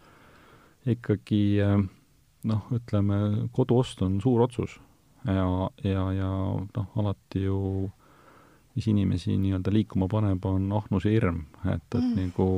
ikkagi 0.86 1.42
äh, 1.64 1.80
noh, 2.48 2.68
ütleme, 2.76 3.50
koduost 3.56 4.02
on 4.06 4.20
suur 4.24 4.46
otsus. 4.48 4.78
Ja, 5.28 5.48
ja, 5.84 6.04
ja 6.16 6.32
noh, 6.64 6.90
alati 7.00 7.44
ju 7.44 7.60
mis 8.78 8.88
inimesi 8.92 9.34
nii-öelda 9.42 9.74
liikuma 9.74 10.06
paneb, 10.12 10.44
on 10.46 10.70
ahnus 10.78 11.08
ja 11.08 11.16
hirm, 11.16 11.42
et, 11.66 11.86
et 11.98 12.04
mm. 12.04 12.18
nagu 12.20 12.50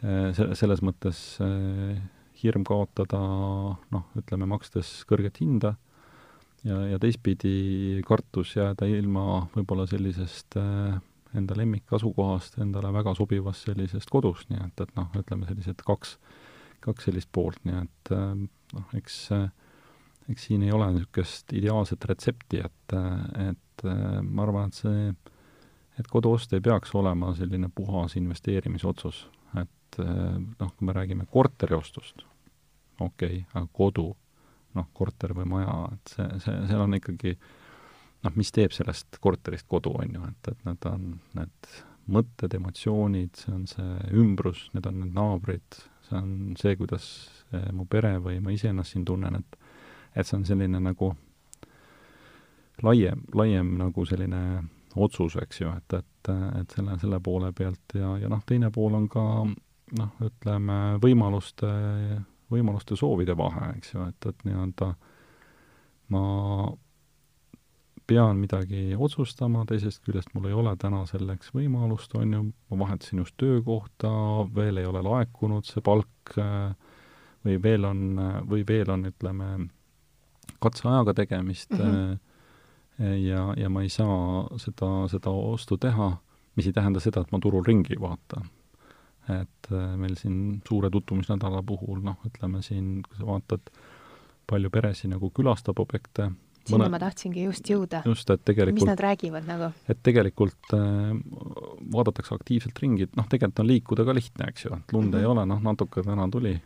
eh, 0.00 0.30
se-, 0.36 0.48
selles 0.56 0.80
mõttes 0.84 1.20
eh, 1.44 1.98
hirm 2.40 2.64
kaotada 2.66 3.20
noh, 3.92 4.06
ütleme, 4.16 4.48
makstes 4.48 5.02
kõrget 5.08 5.42
hinda 5.42 5.74
ja, 6.64 6.80
ja 6.94 7.00
teistpidi 7.02 8.00
kartus 8.08 8.54
jääda 8.56 8.88
ilma 8.88 9.44
võib-olla 9.54 9.84
sellisest 9.90 10.56
äh, 10.60 10.96
enda 11.36 11.56
lemmikasukohast, 11.58 12.56
endale 12.64 12.88
väga 12.96 13.12
sobivast 13.18 13.68
sellisest 13.68 14.08
kodust, 14.12 14.48
nii 14.48 14.62
et, 14.64 14.84
et 14.86 14.96
noh, 14.96 15.12
ütleme 15.20 15.48
sellised 15.50 15.84
kaks 15.84 16.16
kaks 16.86 17.08
sellist 17.08 17.28
poolt, 17.34 17.58
nii 17.66 17.82
et 17.82 18.14
äh, 18.14 18.32
noh, 18.74 18.90
eks, 18.98 19.20
äh, 19.36 19.46
eks 20.32 20.48
siin 20.48 20.64
ei 20.66 20.74
ole 20.74 20.90
niisugust 20.94 21.52
ideaalset 21.56 22.04
retsepti, 22.10 22.62
et, 22.64 22.96
äh, 22.96 23.50
et 23.50 23.86
ma 24.22 24.46
arvan, 24.46 24.70
et 24.70 24.78
see, 24.78 25.08
et 26.00 26.06
koduost 26.08 26.52
ei 26.56 26.62
peaks 26.64 26.94
olema 26.96 27.34
selline 27.36 27.68
puhas 27.74 28.16
investeerimisotsus, 28.16 29.26
et 29.60 29.98
noh, 30.00 30.70
kui 30.76 30.88
me 30.88 30.94
räägime 30.96 31.26
korteriostust, 31.30 32.24
okei 33.00 33.42
okay,, 33.42 33.44
aga 33.52 33.68
kodu, 33.72 34.06
noh, 34.76 34.88
korter 34.96 35.34
või 35.36 35.48
maja, 35.52 35.76
et 35.92 36.14
see, 36.14 36.26
see, 36.44 36.56
seal 36.70 36.84
on 36.86 36.96
ikkagi 36.96 37.34
noh, 38.24 38.34
mis 38.36 38.52
teeb 38.54 38.74
sellest 38.74 39.20
korterist 39.22 39.68
kodu, 39.70 39.92
on 40.00 40.16
ju, 40.16 40.24
et, 40.30 40.50
et 40.52 40.64
need 40.68 40.88
on 40.90 41.06
need 41.36 41.70
mõtted, 42.16 42.54
emotsioonid, 42.58 43.34
see 43.40 43.52
on 43.54 43.64
see 43.70 43.96
ümbrus, 44.14 44.66
need 44.74 44.86
on 44.88 45.00
need 45.02 45.16
naabrid, 45.16 45.80
see 46.06 46.18
on 46.18 46.30
see, 46.60 46.76
kuidas 46.78 47.06
eh, 47.28 47.35
mu 47.72 47.86
pere 47.90 48.16
või 48.22 48.40
ma 48.42 48.52
ise 48.54 48.70
ennast 48.72 48.94
siin 48.94 49.04
tunnen, 49.04 49.36
et 49.40 49.58
et 50.16 50.24
see 50.24 50.38
on 50.38 50.46
selline 50.48 50.80
nagu 50.80 51.10
laiem, 52.82 53.22
laiem 53.36 53.74
nagu 53.80 54.04
selline 54.08 54.40
otsus, 54.96 55.36
eks 55.42 55.60
ju, 55.60 55.72
et, 55.76 55.98
et, 55.98 56.30
et 56.60 56.76
selle, 56.76 56.96
selle 57.00 57.20
poole 57.20 57.52
pealt 57.56 57.96
ja, 57.98 58.14
ja 58.22 58.30
noh, 58.32 58.40
teine 58.48 58.70
pool 58.72 58.96
on 58.96 59.10
ka 59.12 59.24
noh, 60.00 60.14
ütleme, 60.24 60.78
võimaluste, 61.02 61.68
võimaluste 62.52 62.96
soovide 62.96 63.36
vahe, 63.36 63.74
eks 63.76 63.92
ju, 63.92 64.08
et, 64.08 64.28
et 64.30 64.48
nii-öelda 64.48 64.90
ma 66.14 66.24
pean 68.06 68.38
midagi 68.38 68.94
otsustama, 68.94 69.64
teisest 69.66 70.04
küljest 70.06 70.30
mul 70.34 70.46
ei 70.48 70.56
ole 70.56 70.76
täna 70.78 71.02
selleks 71.10 71.50
võimalust, 71.54 72.12
on 72.16 72.36
ju, 72.36 72.42
ma 72.70 72.80
vahetasin 72.84 73.20
just 73.24 73.36
töökohta, 73.40 74.10
veel 74.54 74.78
ei 74.80 74.86
ole 74.86 75.02
laekunud 75.04 75.66
see 75.66 75.82
palk 75.84 76.36
või 77.46 77.62
veel 77.62 77.86
on, 77.86 78.04
või 78.50 78.64
veel 78.66 78.90
on, 78.92 79.06
ütleme, 79.10 79.50
katseajaga 80.62 81.14
tegemist 81.14 81.72
mm 81.76 81.78
-hmm. 81.84 83.16
ja, 83.22 83.48
ja 83.56 83.70
ma 83.70 83.82
ei 83.82 83.88
saa 83.92 84.46
seda, 84.62 85.08
seda 85.12 85.30
ostu 85.30 85.78
teha, 85.78 86.16
mis 86.56 86.66
ei 86.66 86.72
tähenda 86.72 87.00
seda, 87.00 87.22
et 87.22 87.32
ma 87.32 87.40
turul 87.42 87.64
ringi 87.66 87.94
ei 87.96 88.00
vaata. 88.00 88.42
et 89.26 89.68
meil 89.98 90.14
siin 90.14 90.62
suure 90.68 90.90
tutvumisnädala 90.90 91.62
puhul, 91.66 91.98
noh, 91.98 92.16
ütleme 92.26 92.60
siin, 92.62 93.02
kui 93.02 93.16
sa 93.18 93.26
vaatad, 93.26 93.72
palju 94.46 94.70
peresid 94.70 95.10
nagu 95.10 95.30
külastab 95.34 95.80
objekte, 95.82 96.28
sinna 96.64 96.84
mõne... 96.84 96.92
ma 96.94 97.00
tahtsingi 97.02 97.42
just 97.42 97.66
jõuda. 97.66 98.04
just, 98.06 98.30
et 98.30 98.44
tegelikult 98.44 98.78
mis 98.78 98.86
nad 98.86 99.02
räägivad 99.02 99.48
nagu? 99.48 99.72
et 99.88 99.98
tegelikult 100.02 100.70
äh, 100.78 101.18
vaadatakse 101.96 102.34
aktiivselt 102.38 102.78
ringi, 102.78 103.02
et 103.10 103.18
noh, 103.18 103.26
tegelikult 103.26 103.64
on 103.64 103.66
liikuda 103.66 104.06
ka 104.06 104.14
lihtne, 104.14 104.48
eks 104.54 104.64
ju, 104.64 104.78
et 104.78 104.94
lund 104.94 105.08
mm 105.08 105.12
-hmm. 105.12 105.20
ei 105.20 105.32
ole, 105.34 105.46
noh, 105.46 105.60
natuke 105.60 106.06
täna 106.06 106.28
tuli 106.30 106.54
äh, 106.54 106.62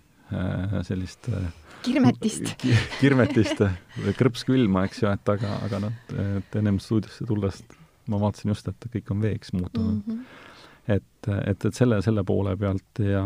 sellist 0.86 1.28
äh, 1.32 1.48
kirmetist 1.82 2.54
ki, 2.62 2.74
kirmetist 3.00 3.62
äh, 3.64 3.76
krõpskülma, 4.18 4.84
eks 4.88 5.04
ju, 5.04 5.10
et 5.12 5.34
aga, 5.34 5.56
aga 5.66 5.82
noh, 5.86 6.00
et 6.38 6.60
ennem 6.60 6.80
stuudiosse 6.82 7.26
tulles 7.28 7.62
ma 8.10 8.20
vaatasin 8.20 8.52
just, 8.52 8.68
et 8.70 8.90
kõik 8.92 9.10
on 9.14 9.22
veeks 9.22 9.52
muutunud 9.54 10.00
mm. 10.00 10.12
-hmm. 10.12 10.94
et, 10.96 11.30
et, 11.52 11.64
et 11.64 11.74
selle, 11.74 12.00
selle 12.02 12.24
poole 12.26 12.56
pealt 12.56 13.02
ja, 13.04 13.24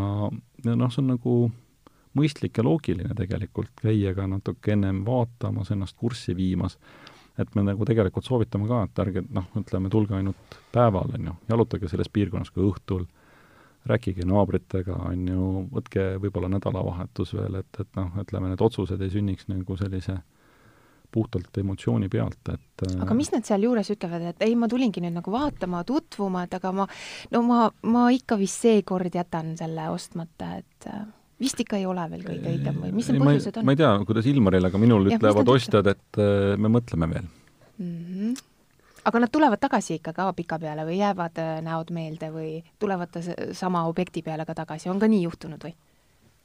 ja 0.65 0.75
noh, 0.75 0.91
see 0.93 1.03
on 1.03 1.13
nagu 1.15 1.35
mõistlik 2.15 2.57
ja 2.57 2.63
loogiline 2.63 3.15
tegelikult 3.17 3.73
käia 3.81 4.13
ka 4.15 4.27
natuke 4.27 4.73
ennem 4.75 5.03
vaatamas, 5.07 5.71
ennast 5.71 5.97
kurssi 5.99 6.35
viimas, 6.35 6.77
et 7.37 7.55
me 7.55 7.65
nagu 7.67 7.85
tegelikult 7.85 8.27
soovitame 8.27 8.69
ka, 8.69 8.85
et 8.87 9.03
ärge 9.03 9.25
noh, 9.35 9.49
ütleme, 9.59 9.91
tulge 9.91 10.15
ainult 10.15 10.59
päeval, 10.71 11.11
on 11.17 11.31
ju, 11.31 11.35
jalutage 11.51 11.91
selles 11.91 12.09
piirkonnas 12.09 12.53
ka 12.55 12.63
õhtul, 12.63 13.03
rääkige 13.85 14.25
naabritega, 14.27 14.95
on 15.09 15.27
ju, 15.29 15.49
võtke 15.73 16.05
võib-olla 16.21 16.49
nädalavahetus 16.55 17.35
veel, 17.37 17.59
et, 17.61 17.81
et 17.81 17.91
noh, 17.99 18.13
ütleme, 18.21 18.49
need 18.51 18.63
otsused 18.65 19.01
ei 19.01 19.11
sünniks 19.13 19.49
nagu 19.51 19.77
sellise 19.79 20.17
puhtalt 21.15 21.57
emotsiooni 21.61 22.09
pealt, 22.11 22.49
et 22.51 22.85
aga 22.99 23.15
mis 23.15 23.29
nad 23.31 23.45
sealjuures 23.47 23.91
ütlevad, 23.93 24.25
et 24.33 24.41
ei, 24.43 24.55
ma 24.59 24.67
tulingi 24.71 25.03
nüüd 25.03 25.15
nagu 25.15 25.31
vaatama, 25.31 25.85
tutvuma, 25.87 26.43
et 26.47 26.57
aga 26.57 26.73
ma, 26.75 26.87
no 27.31 27.43
ma, 27.45 27.59
ma 27.87 28.07
ikka 28.11 28.39
vist 28.41 28.65
seekord 28.65 29.15
jätan 29.15 29.53
selle 29.59 29.87
ostmata, 29.93 30.57
et 30.59 30.89
vist 31.41 31.61
ikka 31.61 31.79
ei 31.79 31.85
ole 31.87 32.03
veel 32.11 32.25
kõige 32.25 32.51
õigem 32.55 32.81
või 32.83 32.91
mis 32.95 33.07
need 33.11 33.23
põhjused 33.23 33.61
on? 33.61 33.67
ma 33.67 33.75
ei 33.75 33.79
tea, 33.79 33.93
kuidas 34.09 34.27
Ilmaril, 34.31 34.67
aga 34.69 34.81
minul 34.81 35.07
ja, 35.09 35.19
ütlevad 35.19 35.53
ostjad, 35.55 35.93
et 35.93 36.19
äh, 36.21 36.51
me 36.59 36.71
mõtleme 36.73 37.09
veel 37.11 37.25
mm. 37.27 37.87
-hmm. 37.87 38.43
Aga 39.05 39.19
nad 39.19 39.31
tulevad 39.31 39.61
tagasi 39.61 39.99
ikka 39.99 40.13
ka 40.13 40.31
pikapeale 40.33 40.85
või 40.87 40.99
jäävad 40.99 41.41
äh, 41.41 41.55
näod 41.65 41.91
meelde 41.93 42.31
või 42.33 42.51
tulevad 42.79 43.11
ta 43.13 43.21
sama 43.53 43.85
objekti 43.89 44.23
peale 44.25 44.45
ka 44.45 44.55
tagasi, 44.57 44.89
on 44.89 44.99
ka 44.99 45.09
nii 45.11 45.23
juhtunud 45.27 45.65
või? 45.67 45.75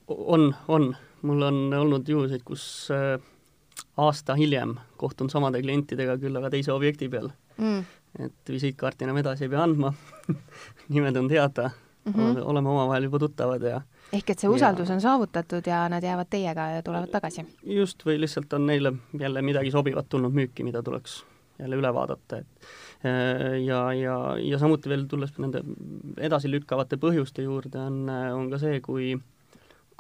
on, 0.09 0.55
on. 0.69 0.97
mul 1.23 1.43
on 1.43 1.61
olnud 1.75 2.09
juhuseid, 2.09 2.43
kus 2.45 2.65
äh, 2.95 3.21
aasta 3.97 4.35
hiljem 4.35 4.77
kohtun 4.97 5.31
samade 5.31 5.63
klientidega, 5.63 6.19
küll 6.19 6.37
aga 6.37 6.51
teise 6.51 6.73
objekti 6.73 7.09
peal 7.09 7.31
mm.. 7.57 7.85
et 8.27 8.53
visiitkaarti 8.57 9.07
enam 9.07 9.21
edasi 9.23 9.47
ei 9.47 9.53
pea 9.53 9.63
andma 9.65 9.95
nimed 10.95 11.17
on 11.17 11.29
teada 11.29 11.71
mm, 12.05 12.13
-hmm. 12.13 12.43
oleme 12.43 12.69
omavahel 12.69 13.09
juba 13.09 13.19
tuttavad 13.19 13.63
ja 13.63 13.81
ehk 14.13 14.31
et 14.31 14.39
see 14.39 14.51
usaldus 14.51 14.89
ja... 14.89 14.95
on 14.95 15.01
saavutatud 15.01 15.67
ja 15.67 15.89
nad 15.89 16.03
jäävad 16.03 16.31
teiega 16.31 16.69
ja 16.77 16.83
tulevad 16.83 17.11
tagasi? 17.11 17.47
just, 17.63 18.07
või 18.07 18.21
lihtsalt 18.21 18.53
on 18.53 18.67
neile 18.67 18.93
jälle 19.19 19.43
midagi 19.43 19.71
sobivat 19.71 20.09
tulnud 20.09 20.33
müüki, 20.33 20.65
mida 20.65 20.83
tuleks 20.83 21.25
jälle 21.61 21.81
üle 21.81 21.95
vaadata, 21.95 22.41
et 22.41 22.71
äh, 23.05 23.59
ja, 23.65 23.83
ja, 23.97 24.17
ja 24.43 24.59
samuti 24.59 24.93
veel 24.93 25.07
tulles 25.11 25.37
nende 25.39 25.63
edasilükkavate 26.19 26.99
põhjuste 27.01 27.45
juurde, 27.47 27.79
on, 27.79 28.09
on 28.11 28.51
ka 28.51 28.59
see, 28.63 28.81
kui 28.85 29.15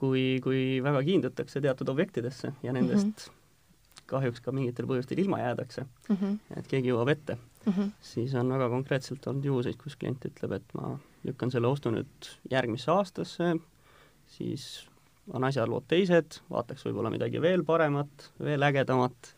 kui, 0.01 0.25
kui 0.45 0.63
väga 0.85 1.03
kiindutakse 1.07 1.63
teatud 1.65 1.93
objektidesse 1.93 2.55
ja 2.65 2.73
nendest 2.73 3.07
mm 3.07 3.13
-hmm. 3.29 4.05
kahjuks 4.13 4.41
ka 4.45 4.53
mingitel 4.53 4.89
põhjustel 4.89 5.21
ilma 5.23 5.39
jäädakse 5.39 5.85
mm, 5.85 6.17
-hmm. 6.17 6.39
et 6.59 6.69
keegi 6.69 6.93
jõuab 6.93 7.13
ette 7.13 7.37
mm, 7.37 7.73
-hmm. 7.73 7.91
siis 8.01 8.35
on 8.35 8.53
väga 8.53 8.69
konkreetselt 8.69 9.27
olnud 9.27 9.45
juhuseid, 9.45 9.77
kus 9.83 9.97
klient 9.97 10.25
ütleb, 10.25 10.53
et 10.53 10.75
ma 10.75 10.99
lükkan 11.25 11.51
selle 11.51 11.69
ostu 11.69 11.91
nüüd 11.91 12.31
järgmisse 12.51 12.91
aastasse, 12.91 13.57
siis 14.27 14.89
on 15.33 15.45
asjalood 15.45 15.85
teised, 15.89 16.41
vaataks 16.51 16.87
võib-olla 16.87 17.11
midagi 17.11 17.43
veel 17.43 17.65
paremat, 17.65 18.33
veel 18.41 18.63
ägedamat, 18.63 19.35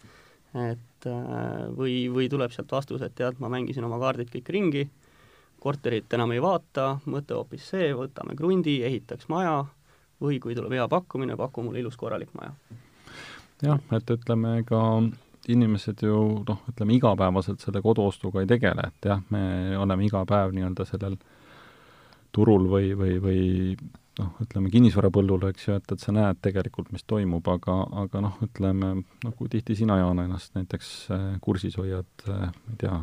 et 0.71 0.79
äh, 1.11 1.67
või, 1.77 2.07
või 2.13 2.29
tuleb 2.33 2.53
sealt 2.55 2.73
vastus, 2.73 3.03
et 3.03 3.15
tead, 3.19 3.41
ma 3.43 3.51
mängisin 3.53 3.85
oma 3.87 3.99
kaardid 4.03 4.31
kõik 4.33 4.51
ringi, 4.55 4.87
korterit 5.63 6.13
enam 6.15 6.33
ei 6.35 6.43
vaata, 6.43 6.97
mõte 7.07 7.37
hoopis 7.39 7.69
see, 7.75 7.93
võtame 7.97 8.37
krundi, 8.39 8.81
ehitaks 8.87 9.29
maja, 9.33 9.61
või 10.23 10.41
kui 10.43 10.57
tuleb 10.59 10.75
hea 10.75 10.87
pakkumine, 10.91 11.37
paku 11.39 11.67
mulle 11.67 11.83
ilus 11.83 11.99
korralik 11.99 12.33
maja. 12.39 12.55
jah, 13.63 13.79
et 13.95 14.11
ütleme 14.11 14.63
ka 14.67 14.81
inimesed 15.51 16.03
ju 16.03 16.19
noh, 16.49 16.61
ütleme 16.71 16.95
igapäevaselt 16.99 17.63
selle 17.63 17.83
koduostuga 17.83 18.43
ei 18.43 18.51
tegele, 18.51 18.89
et 18.91 19.11
jah, 19.11 19.23
me 19.31 19.77
oleme 19.79 20.07
iga 20.07 20.23
päev 20.29 20.55
nii-öelda 20.55 20.87
sellel 20.87 21.17
turul 22.33 22.69
või, 22.71 22.93
või, 22.99 23.17
või 23.23 23.41
noh, 24.21 24.35
ütleme 24.45 24.71
kinnisvarapõllul, 24.73 25.49
eks 25.51 25.69
ju, 25.69 25.79
et, 25.81 25.95
et 25.95 26.03
sa 26.03 26.13
näed 26.15 26.41
tegelikult, 26.45 26.93
mis 26.93 27.07
toimub, 27.09 27.49
aga, 27.49 27.79
aga 28.05 28.23
noh, 28.27 28.37
ütleme, 28.45 28.93
no 29.25 29.33
kui 29.39 29.51
tihti 29.53 29.77
sina, 29.79 29.97
Jaan, 30.01 30.21
ennast 30.25 30.57
näiteks 30.59 30.93
äh, 31.15 31.27
kursis 31.45 31.79
hoiad, 31.81 32.11
äh, 32.27 32.49
ma 32.53 32.75
ei 32.75 32.81
tea, 32.85 32.99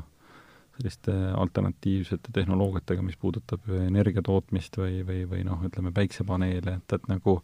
selliste 0.79 1.13
alternatiivsete 1.35 2.31
tehnoloogiatega, 2.35 3.03
mis 3.03 3.17
puudutab 3.19 3.65
energia 3.81 4.23
tootmist 4.23 4.77
või, 4.79 5.01
või, 5.07 5.25
või 5.27 5.43
noh, 5.47 5.59
ütleme 5.67 5.91
päiksepaneele, 5.95 6.77
et, 6.79 6.95
et 6.95 7.09
nagu 7.11 7.39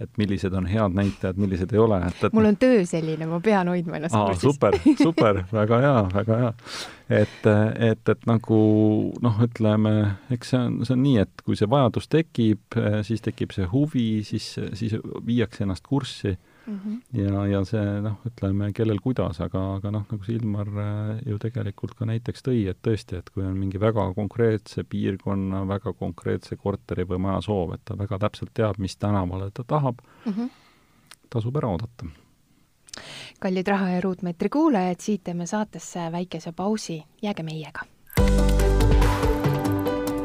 et 0.00 0.10
millised 0.20 0.54
on 0.54 0.66
head 0.70 0.94
näitajad, 0.94 1.38
millised 1.40 1.72
ei 1.74 1.80
ole, 1.82 1.98
et, 2.06 2.20
et 2.28 2.36
mul 2.36 2.48
on 2.50 2.58
töö 2.60 2.84
selline, 2.86 3.26
ma 3.26 3.40
pean 3.44 3.70
hoidma 3.70 3.98
ennast 3.98 4.14
kursis. 4.14 4.44
super, 4.44 4.78
super, 5.06 5.42
väga 5.52 5.80
hea, 5.84 5.96
väga 6.14 6.38
hea. 6.42 6.52
et, 7.20 7.48
et, 7.90 8.12
et 8.14 8.28
nagu 8.30 8.60
noh, 9.24 9.40
ütleme, 9.48 9.94
eks 10.34 10.54
see 10.54 10.60
on, 10.60 10.78
see 10.86 10.94
on 10.94 11.02
nii, 11.06 11.24
et 11.26 11.46
kui 11.46 11.58
see 11.58 11.70
vajadus 11.70 12.10
tekib, 12.12 12.78
siis 13.06 13.24
tekib 13.24 13.54
see 13.56 13.66
huvi, 13.72 14.08
siis, 14.28 14.52
siis 14.78 14.94
viiakse 15.26 15.66
ennast 15.66 15.86
kurssi 15.88 16.36
mm. 16.68 16.80
-hmm. 16.84 17.22
ja, 17.22 17.46
ja 17.46 17.64
see 17.64 17.84
noh, 18.04 18.18
ütleme, 18.28 18.70
kellel 18.76 19.00
kuidas, 19.02 19.40
aga, 19.44 19.64
aga 19.78 19.92
noh, 19.94 20.04
nagu 20.10 20.24
see 20.24 20.36
Ilmar 20.36 20.68
äh, 20.68 21.10
ju 21.26 21.38
tegelikult 21.42 21.96
ka 21.98 22.08
näiteks 22.08 22.44
tõi, 22.48 22.62
et 22.70 22.78
tõesti, 22.84 23.18
et 23.18 23.30
kui 23.30 23.44
on 23.46 23.56
mingi 23.58 23.80
väga 23.80 24.12
konkreetse 24.14 24.84
piirkonna, 24.84 25.64
väga 25.68 25.92
konkreetse 25.92 26.56
korteri 26.56 27.08
või 27.08 27.22
maja 27.26 27.42
soov, 27.48 27.74
et 27.74 27.84
ta 27.84 27.98
väga 27.98 28.18
täpselt 28.28 28.54
teab, 28.54 28.78
mis 28.78 28.96
tänavale 28.96 29.50
ta 29.50 29.64
tahab 29.66 30.00
mm, 30.26 30.32
-hmm. 30.32 30.50
tasub 31.30 31.56
ära 31.56 31.68
oodata 31.68 32.06
kallid 33.40 33.68
Raha 33.68 33.88
ja 33.88 34.00
Ruutmeetri 34.00 34.48
kuulajad, 34.48 35.00
siit 35.00 35.24
teeme 35.24 35.46
saatesse 35.46 36.12
väikese 36.12 36.52
pausi, 36.52 37.04
jääge 37.22 37.42
meiega. 37.42 37.86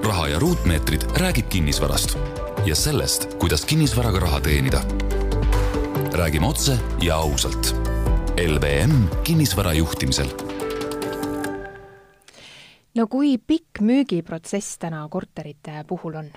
raha 0.04 0.28
ja 0.28 0.40
ruutmeetrid 0.40 1.02
räägib 1.18 1.48
kinnisvarast 1.50 2.18
ja 2.66 2.76
sellest, 2.76 3.34
kuidas 3.40 3.66
kinnisvaraga 3.66 4.20
raha 4.20 4.42
teenida 4.42 4.82
räägime 6.14 6.48
otse 6.48 6.80
ja 7.02 7.16
ausalt. 7.16 7.76
LVM 8.38 8.92
kinnisvara 9.24 9.74
juhtimisel. 9.74 10.28
no 12.96 13.08
kui 13.08 13.38
pikk 13.38 13.82
müügiprotsess 13.82 14.78
täna 14.78 15.08
korterite 15.10 15.84
puhul 15.88 16.16
on? 16.16 16.28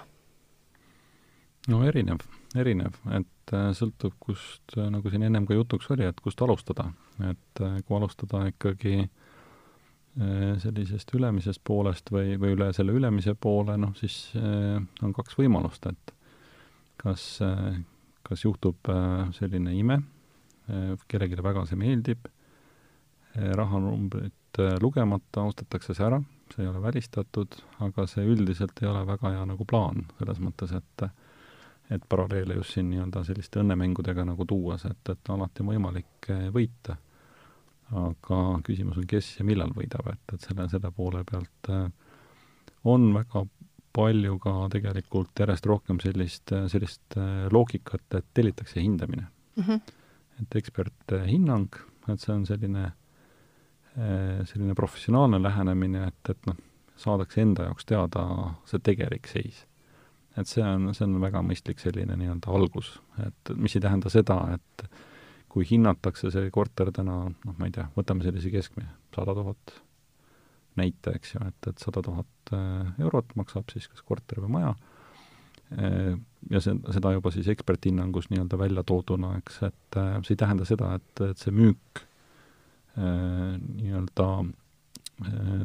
no 1.69 1.83
erinev, 1.85 2.25
erinev, 2.57 2.97
et 3.19 3.53
äh, 3.53 3.69
sõltub, 3.77 4.15
kust, 4.21 4.79
äh, 4.79 4.89
nagu 4.91 5.13
siin 5.13 5.27
ennem 5.29 5.45
ka 5.47 5.59
jutuks 5.59 5.91
oli, 5.93 6.07
et 6.09 6.21
kust 6.25 6.41
alustada. 6.43 6.89
et 7.31 7.61
äh, 7.61 7.77
kui 7.85 7.97
alustada 7.97 8.47
ikkagi 8.53 9.09
sellisest 10.63 11.11
ülemisest 11.13 11.61
poolest 11.61 12.09
või, 12.09 12.39
või 12.41 12.55
üle 12.55 12.71
selle 12.73 12.95
ülemise 12.97 13.35
poole, 13.37 13.75
noh 13.77 13.93
siis 14.01 14.31
on 15.05 15.13
kaks 15.13 15.37
võimalust, 15.37 15.85
et 15.91 16.15
kas 16.97 17.27
kas 18.27 18.45
juhtub 18.45 18.91
äh, 18.91 19.29
selline 19.37 19.75
ime, 19.77 20.01
äh, 20.71 20.95
kellelegi 21.09 21.43
väga 21.45 21.67
see 21.69 21.79
meeldib, 21.81 22.27
äh, 23.37 23.53
rahanumbrit 23.59 24.35
lugemata 24.81 25.45
ostetakse 25.45 25.95
see 25.95 26.07
ära, 26.07 26.19
see 26.55 26.65
ei 26.65 26.71
ole 26.71 26.81
välistatud, 26.81 27.59
aga 27.85 28.07
see 28.09 28.25
üldiselt 28.25 28.79
ei 28.81 28.89
ole 28.89 29.03
väga 29.07 29.35
hea 29.35 29.43
nagu 29.51 29.67
plaan, 29.69 30.07
selles 30.19 30.43
mõttes, 30.43 30.73
et 30.77 31.09
et 31.87 32.03
paralleele 32.11 32.57
just 32.57 32.73
siin 32.75 32.89
nii-öelda 32.91 33.21
selliste 33.23 33.61
õnnemängudega 33.63 34.25
nagu 34.27 34.43
tuues, 34.51 34.83
et, 34.89 35.11
et 35.13 35.29
alati 35.31 35.63
on 35.63 35.69
võimalik 35.71 36.29
võita. 36.51 36.97
aga 37.95 38.39
küsimus 38.67 38.97
on, 38.99 39.07
kes 39.07 39.29
ja 39.39 39.45
millal 39.47 39.71
võidab, 39.71 40.09
et, 40.11 40.35
et 40.35 40.49
selle, 40.49 40.67
selle 40.73 40.91
poole 40.91 41.23
pealt 41.29 41.71
on 42.91 43.07
väga 43.15 43.45
palju 43.97 44.39
ka 44.43 44.55
tegelikult 44.73 45.41
järjest 45.41 45.67
rohkem 45.71 46.01
sellist, 46.03 46.53
sellist 46.73 47.17
äh, 47.21 47.47
loogikat, 47.53 48.05
et 48.19 48.29
tellitakse 48.37 48.81
hindamine 48.81 49.27
mm. 49.57 49.63
-hmm. 49.63 49.81
et 50.43 50.57
eksperthinnang, 50.61 51.81
et 52.13 52.21
see 52.21 52.35
on 52.35 52.47
selline, 52.47 52.85
äh, 53.97 54.43
selline 54.45 54.75
professionaalne 54.75 55.43
lähenemine, 55.43 56.07
et, 56.09 56.31
et 56.31 56.51
noh, 56.51 56.61
saadakse 56.97 57.41
enda 57.41 57.71
jaoks 57.71 57.89
teada 57.89 58.27
see 58.65 58.81
tegelik 58.81 59.27
seis. 59.29 59.67
et 60.37 60.49
see 60.49 60.65
on, 60.65 60.91
see 60.95 61.05
on 61.07 61.21
väga 61.21 61.41
mõistlik 61.41 61.79
selline 61.81 62.17
nii-öelda 62.21 62.53
algus, 62.53 63.01
et 63.27 63.57
mis 63.57 63.77
ei 63.77 63.81
tähenda 63.81 64.11
seda, 64.13 64.37
et 64.55 64.91
kui 65.49 65.65
hinnatakse 65.65 66.29
see 66.31 66.51
korter 66.53 66.91
täna, 66.93 67.15
noh, 67.33 67.55
ma 67.57 67.69
ei 67.69 67.73
tea, 67.73 67.87
võtame 67.97 68.27
sellise 68.27 68.51
keskmise, 68.53 68.91
sada 69.17 69.33
tuhat 69.33 69.79
näite, 70.81 71.15
eks 71.17 71.35
ju, 71.35 71.43
et, 71.49 71.71
et 71.71 71.83
sada 71.83 72.03
tuhat 72.05 72.53
äh, 72.57 72.93
eurot 73.03 73.35
maksab 73.39 73.73
siis 73.73 73.89
kas 73.91 74.05
korter 74.07 74.43
või 74.45 74.53
maja, 74.59 74.75
äh, 75.77 76.13
ja 76.51 76.63
see, 76.63 76.77
seda 76.95 77.15
juba 77.17 77.33
siis 77.35 77.49
eksperthinnangus 77.53 78.31
nii-öelda 78.33 78.61
välja 78.61 78.85
tooduna, 78.87 79.37
eks, 79.41 79.63
et 79.71 80.01
äh, 80.01 80.13
see 80.27 80.37
ei 80.37 80.43
tähenda 80.45 80.69
seda, 80.69 80.95
et, 81.01 81.25
et 81.31 81.43
see 81.43 81.55
müük 81.55 82.07
nii-öelda 82.97 84.27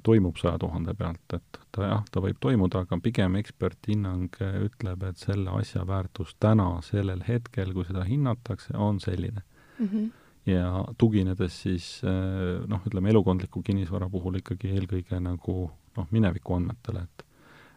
toimub 0.04 0.36
saja 0.36 0.58
tuhande 0.60 0.92
pealt, 1.00 1.36
et 1.38 1.60
ta 1.72 1.86
jah, 1.88 2.02
ta 2.12 2.20
võib 2.24 2.42
toimuda, 2.44 2.82
aga 2.84 2.98
pigem 3.00 3.38
eksperthinnang 3.40 4.36
ütleb, 4.66 5.06
et 5.08 5.24
selle 5.24 5.54
asja 5.56 5.86
väärtus 5.88 6.34
täna, 6.44 6.74
sellel 6.84 7.24
hetkel, 7.24 7.72
kui 7.72 7.88
seda 7.88 8.04
hinnatakse, 8.04 8.76
on 8.76 9.00
selline 9.00 9.46
mm. 9.80 9.88
-hmm 9.88 10.10
ja 10.46 10.86
tuginedes 10.98 11.62
siis 11.64 11.88
eh, 12.04 12.62
noh, 12.68 12.82
ütleme 12.88 13.10
elukondliku 13.10 13.62
kinnisvara 13.66 14.10
puhul 14.10 14.40
ikkagi 14.42 14.74
eelkõige 14.76 15.20
nagu 15.22 15.58
noh, 15.98 16.08
mineviku 16.12 16.58
andmetele, 16.58 17.06
et 17.06 17.28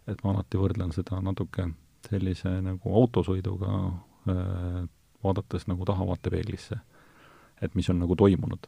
et 0.05 0.21
ma 0.21 0.35
alati 0.35 0.59
võrdlen 0.61 0.91
seda 0.93 1.17
natuke 1.25 1.65
sellise 2.05 2.51
nagu 2.61 2.91
autosõiduga 3.01 3.77
äh, 4.29 4.83
vaadates 5.25 5.65
nagu 5.71 5.87
tahavaatepeeglisse, 5.89 6.77
et 7.65 7.75
mis 7.75 7.89
on 7.89 8.03
nagu 8.03 8.17
toimunud. 8.17 8.67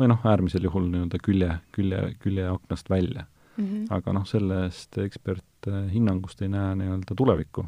või 0.00 0.08
noh, 0.08 0.22
äärmisel 0.24 0.64
juhul 0.64 0.86
nii-öelda 0.88 1.18
külje, 1.20 1.58
külje, 1.76 1.98
küljeaknast 2.22 2.90
välja 2.90 3.26
mm. 3.56 3.64
-hmm. 3.64 3.84
aga 3.90 4.12
noh, 4.12 4.24
sellest 4.26 4.98
eksperthinnangust 4.98 6.42
ei 6.42 6.48
näe 6.48 6.74
nii-öelda 6.74 7.14
tulevikku. 7.16 7.66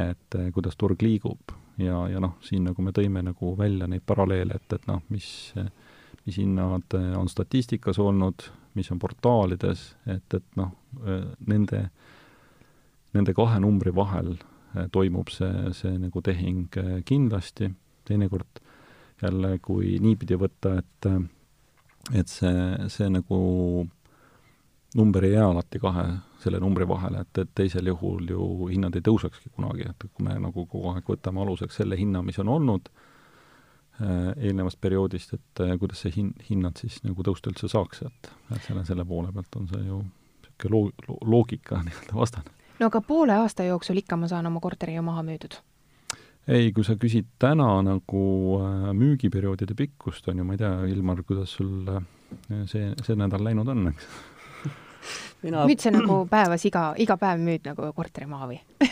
et 0.00 0.36
kuidas 0.54 0.76
turg 0.76 1.02
liigub 1.02 1.52
ja, 1.78 2.02
ja 2.08 2.20
noh, 2.22 2.36
siin 2.44 2.66
nagu 2.68 2.82
me 2.82 2.92
tõime 2.96 3.22
nagu 3.26 3.52
välja 3.58 3.88
neid 3.90 4.04
paralleele, 4.06 4.58
et, 4.58 4.72
et 4.72 4.86
noh, 4.88 5.02
mis, 5.12 5.28
mis 6.26 6.40
hinnad 6.40 6.96
on 7.18 7.30
statistikas 7.30 8.00
olnud, 8.02 8.48
mis 8.76 8.90
on 8.92 9.00
portaalides, 9.00 9.88
et, 10.06 10.26
et 10.36 10.60
noh, 10.60 10.74
nende, 11.48 11.86
nende 13.16 13.34
kahe 13.36 13.60
numbri 13.62 13.94
vahel 13.94 14.34
toimub 14.92 15.30
see, 15.32 15.72
see 15.76 15.96
nagu 15.98 16.20
tehing 16.24 16.68
kindlasti, 17.08 17.70
teinekord 18.06 18.60
jälle, 19.22 19.56
kui 19.64 19.96
niipidi 20.02 20.36
võtta, 20.36 20.76
et 20.82 21.10
et 22.14 22.30
see, 22.30 22.88
see 22.92 23.08
nagu 23.10 23.38
number 24.94 25.24
ei 25.26 25.32
jää 25.32 25.46
alati 25.48 25.80
kahe 25.82 26.04
selle 26.42 26.60
numbri 26.60 26.86
vahele, 26.88 27.22
et, 27.24 27.38
et 27.42 27.52
teisel 27.56 27.90
juhul 27.90 28.30
ju 28.30 28.68
hinnad 28.70 28.96
ei 28.96 29.04
tõusekski 29.04 29.52
kunagi, 29.54 29.86
et 29.88 30.08
kui 30.08 30.26
me 30.26 30.36
nagu 30.40 30.66
kogu 30.66 30.92
aeg 30.92 31.08
võtame 31.08 31.42
aluseks 31.44 31.80
selle 31.80 31.98
hinna, 31.98 32.22
mis 32.26 32.38
on 32.42 32.50
olnud 32.52 32.90
äh, 32.90 34.32
eelnevast 34.36 34.80
perioodist, 34.80 35.36
et 35.38 35.64
äh, 35.64 35.76
kuidas 35.80 36.04
see 36.04 36.12
hin-, 36.18 36.34
hinnad 36.50 36.80
siis 36.80 37.00
nagu 37.06 37.24
tõusta 37.26 37.52
üldse 37.52 37.70
saaks, 37.72 38.04
et, 38.08 38.32
et 38.52 38.68
selle, 38.68 38.84
selle 38.88 39.06
poole 39.08 39.32
pealt 39.36 39.60
on 39.60 39.70
see 39.72 39.86
ju 39.86 40.02
niisugune 40.02 40.74
loo-, 40.74 41.22
loogika 41.36 41.80
nii-öelda 41.86 42.20
vastane. 42.20 42.52
no 42.80 42.90
aga 42.90 43.00
poole 43.00 43.40
aasta 43.40 43.68
jooksul 43.68 44.04
ikka 44.04 44.20
ma 44.20 44.28
saan 44.28 44.52
oma 44.52 44.60
korteri 44.60 44.98
ju 44.98 45.06
maha 45.06 45.24
müüdud? 45.26 45.58
ei, 46.46 46.70
kui 46.72 46.84
sa 46.86 46.98
küsid 47.00 47.32
täna 47.42 47.70
nagu 47.86 48.26
äh, 48.60 48.92
müügiperioodide 48.92 49.74
pikkust, 49.74 50.28
on 50.28 50.44
ju, 50.44 50.46
ma 50.46 50.54
ei 50.54 50.64
tea, 50.64 50.76
Ilmar, 50.92 51.24
kuidas 51.26 51.56
sul 51.56 51.80
see, 52.68 52.90
see 53.02 53.16
nädal 53.16 53.44
läinud 53.46 53.68
on, 53.72 53.88
eks 53.94 54.08
mina 55.42 55.66
müüd 55.68 55.82
sa 55.82 55.92
nagu 55.94 56.22
päevas 56.30 56.64
iga, 56.68 56.88
iga 57.02 57.16
päev 57.20 57.42
müüd 57.42 57.68
nagu 57.70 57.90
korteri 57.96 58.28
maha 58.30 58.50
või 58.52 58.60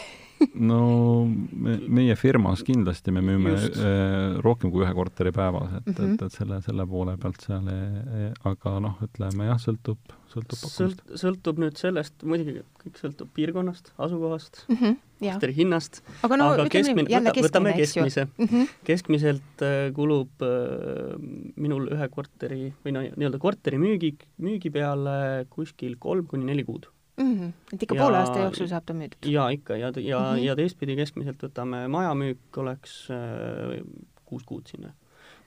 no 0.55 0.81
me, 1.27 1.77
meie 1.88 2.14
firmas 2.19 2.62
kindlasti 2.67 3.12
me 3.14 3.23
müüme 3.25 3.55
Just. 3.55 3.79
äh, 3.79 4.37
rohkem 4.45 4.71
kui 4.75 4.85
ühe 4.85 4.93
korteri 4.95 5.33
päevas, 5.35 5.73
et 5.81 5.88
mm, 5.88 5.95
-hmm. 5.97 6.14
et, 6.14 6.23
et 6.23 6.38
selle, 6.38 6.61
selle 6.62 6.87
poole 6.87 7.17
pealt 7.21 7.40
seal, 7.43 7.67
e, 7.69 8.29
aga 8.51 8.77
noh, 8.85 9.01
ütleme 9.05 9.49
jah, 9.49 9.59
sõltub, 9.59 10.14
sõltub 10.31 10.61
pakkumist 10.61 10.79
Sõlt,. 10.79 11.03
sõltub 11.25 11.61
nüüd 11.62 11.81
sellest, 11.81 12.23
muidugi 12.23 12.62
kõik 12.85 13.03
sõltub 13.03 13.33
piirkonnast, 13.35 13.93
asukohast 13.99 14.64
mm, 14.69 14.79
-hmm, 14.79 14.97
korteri 15.25 15.57
hinnast, 15.59 16.03
aga, 16.23 16.38
no, 16.38 16.51
aga 16.55 16.69
keskmine, 16.71 17.09
võta, 17.11 17.35
võtame 17.49 17.75
keskmise 17.79 18.27
mm. 18.27 18.47
-hmm. 18.47 18.73
keskmiselt 18.87 19.67
äh, 19.67 19.90
kulub 19.97 20.47
äh, 20.47 21.14
minul 21.57 21.90
ühe 21.90 22.09
korteri 22.14 22.73
või 22.85 22.95
no 22.95 23.07
nii-öelda 23.11 23.43
korteri 23.43 23.81
müügi, 23.83 24.14
müügi 24.38 24.71
peale 24.71 25.47
kuskil 25.51 25.99
kolm 25.99 26.27
kuni 26.31 26.47
neli 26.47 26.64
kuud 26.64 26.93
mm. 27.16 27.38
-hmm. 27.38 27.53
et 27.72 27.83
ikka 27.83 27.94
ja, 27.94 28.03
poole 28.03 28.18
aasta 28.18 28.38
jooksul 28.38 28.68
saab 28.72 28.87
ta 28.87 28.94
müüdud? 28.94 29.31
jaa, 29.31 29.48
ikka, 29.50 29.77
ja, 29.77 29.92
ja 29.96 30.18
mm, 30.18 30.35
-hmm. 30.35 30.44
ja 30.44 30.57
teistpidi 30.57 30.96
keskmiselt 30.96 31.42
võtame 31.42 31.87
majamüük 31.88 32.59
oleks 32.64 33.09
äh, 33.11 33.81
kuus 34.24 34.44
kuud 34.44 34.66
sinna, 34.66 34.94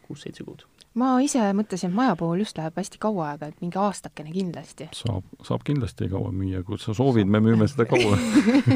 kuus-seitse 0.08 0.44
kuud 0.44 0.68
ma 0.98 1.18
ise 1.24 1.42
mõtlesin, 1.58 1.92
et 1.92 1.98
maja 1.98 2.16
puhul 2.20 2.42
just 2.42 2.58
läheb 2.58 2.78
hästi 2.78 3.00
kaua 3.02 3.32
aega, 3.32 3.50
et 3.52 3.62
mingi 3.62 3.78
aastakene 3.82 4.32
kindlasti. 4.34 4.90
saab, 4.98 5.26
saab 5.46 5.64
kindlasti 5.68 6.10
kaua 6.12 6.32
müüa, 6.34 6.64
kui 6.68 6.80
sa 6.82 6.96
soovid, 6.98 7.30
me 7.30 7.42
müüme 7.44 7.68
seda 7.70 7.86
kaua. 7.90 8.18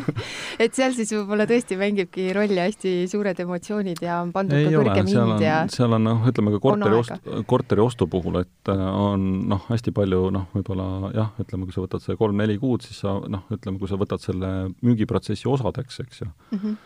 Et 0.62 0.76
seal 0.78 0.94
siis 0.94 1.10
võib-olla 1.16 1.48
tõesti 1.50 1.78
mängibki 1.80 2.28
rolli 2.36 2.60
hästi 2.62 2.92
suured 3.10 3.40
emotsioonid 3.42 4.02
ja 4.04 4.20
on 4.22 4.34
pandud 4.36 4.58
ei 4.60 4.68
ka 4.68 4.76
kõrgem 4.76 5.10
hind 5.10 5.42
ja 5.44 5.58
seal 5.72 5.98
on 5.98 6.06
noh, 6.06 6.22
ütleme 6.30 6.54
ka 6.54 6.62
korteri 6.62 7.00
ost-, 7.00 7.32
korteri 7.50 7.84
ostu 7.84 8.08
puhul, 8.12 8.42
et 8.44 8.72
äh, 8.72 8.86
on 8.92 9.28
noh, 9.50 9.66
hästi 9.72 9.96
palju 9.96 10.30
noh, 10.36 10.48
võib-olla 10.54 11.12
jah, 11.18 11.34
ütleme, 11.42 11.66
kui 11.66 11.76
sa 11.76 11.86
võtad 11.86 12.06
see 12.06 12.20
kolm-neli 12.20 12.60
kuud, 12.62 12.86
siis 12.86 13.02
sa 13.06 13.18
noh, 13.32 13.48
ütleme, 13.54 13.82
kui 13.82 13.90
sa 13.90 14.00
võtad 14.02 14.22
selle 14.22 14.52
müügiprotsessi 14.86 15.50
osadeks, 15.50 16.02
eks 16.06 16.26
ju. 16.26 16.32
Mm, 16.52 16.62
-hmm 16.62 16.80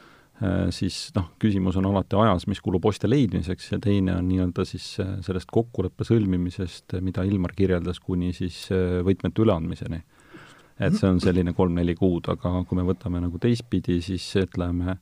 siis 0.75 1.13
noh, 1.15 1.29
küsimus 1.39 1.77
on 1.79 1.87
alati 1.87 2.17
ajas, 2.19 2.43
mis 2.51 2.59
kulub 2.63 2.83
ostja 2.89 3.07
leidmiseks 3.07 3.69
ja 3.71 3.79
teine 3.79 4.17
on 4.19 4.27
nii-öelda 4.27 4.65
siis 4.67 4.87
äh, 4.99 5.15
sellest 5.23 5.51
kokkuleppe 5.53 6.03
sõlmimisest, 6.07 6.97
mida 7.05 7.23
Ilmar 7.23 7.53
kirjeldas, 7.55 8.01
kuni 8.03 8.33
siis 8.35 8.65
äh, 8.75 8.99
võtmete 9.05 9.45
üleandmiseni. 9.45 10.01
et 10.75 10.95
see 10.99 11.07
on 11.07 11.21
selline 11.23 11.53
kolm-neli 11.55 11.93
kuud, 11.95 12.27
aga 12.27 12.65
kui 12.67 12.75
me 12.75 12.83
võtame 12.83 13.21
nagu 13.23 13.39
teistpidi, 13.39 14.01
siis 14.03 14.25
ütleme, 14.41 14.97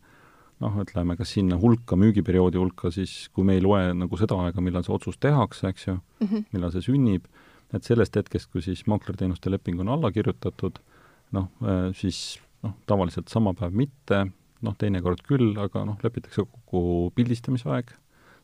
noh, 0.62 0.76
ütleme 0.84 1.16
kas 1.18 1.32
sinna 1.34 1.58
hulka, 1.58 1.98
müügiperioodi 1.98 2.62
hulka, 2.62 2.92
siis 2.94 3.32
kui 3.34 3.48
me 3.48 3.56
ei 3.58 3.64
loe 3.66 3.88
nagu 3.98 4.20
seda 4.22 4.38
aega, 4.44 4.62
millal 4.62 4.86
see 4.86 4.94
otsus 4.94 5.18
tehakse, 5.18 5.72
eks 5.74 5.88
ju 5.88 5.96
mm, 5.96 6.28
-hmm. 6.28 6.46
millal 6.54 6.76
see 6.76 6.86
sünnib, 6.92 7.26
et 7.74 7.84
sellest 7.84 8.22
hetkest, 8.22 8.52
kui 8.54 8.62
siis 8.62 8.86
maaklerteenuste 8.86 9.50
leping 9.50 9.82
on 9.82 9.90
alla 9.90 10.12
kirjutatud, 10.12 10.78
noh, 11.34 11.50
siis 11.98 12.38
noh, 12.62 12.78
tavaliselt 12.86 13.34
sama 13.34 13.56
päev 13.58 13.74
mitte, 13.74 14.28
noh, 14.64 14.76
teinekord 14.80 15.24
küll, 15.28 15.52
aga 15.60 15.84
noh, 15.88 16.00
lepitakse 16.04 16.46
kokku 16.46 17.12
pildistamisaeg, 17.18 17.92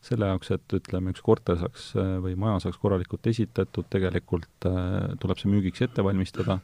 selle 0.05 0.29
jaoks, 0.29 0.51
et 0.55 0.75
ütleme, 0.77 1.11
üks 1.13 1.23
korter 1.23 1.57
saaks 1.59 1.91
või 2.23 2.35
maja 2.39 2.61
saaks 2.63 2.79
korralikult 2.79 3.27
esitatud, 3.27 3.87
tegelikult 3.91 4.67
äh, 4.69 5.15
tuleb 5.19 5.41
see 5.41 5.51
müügiks 5.51 5.83
ette 5.87 6.05
valmistada, 6.05 6.59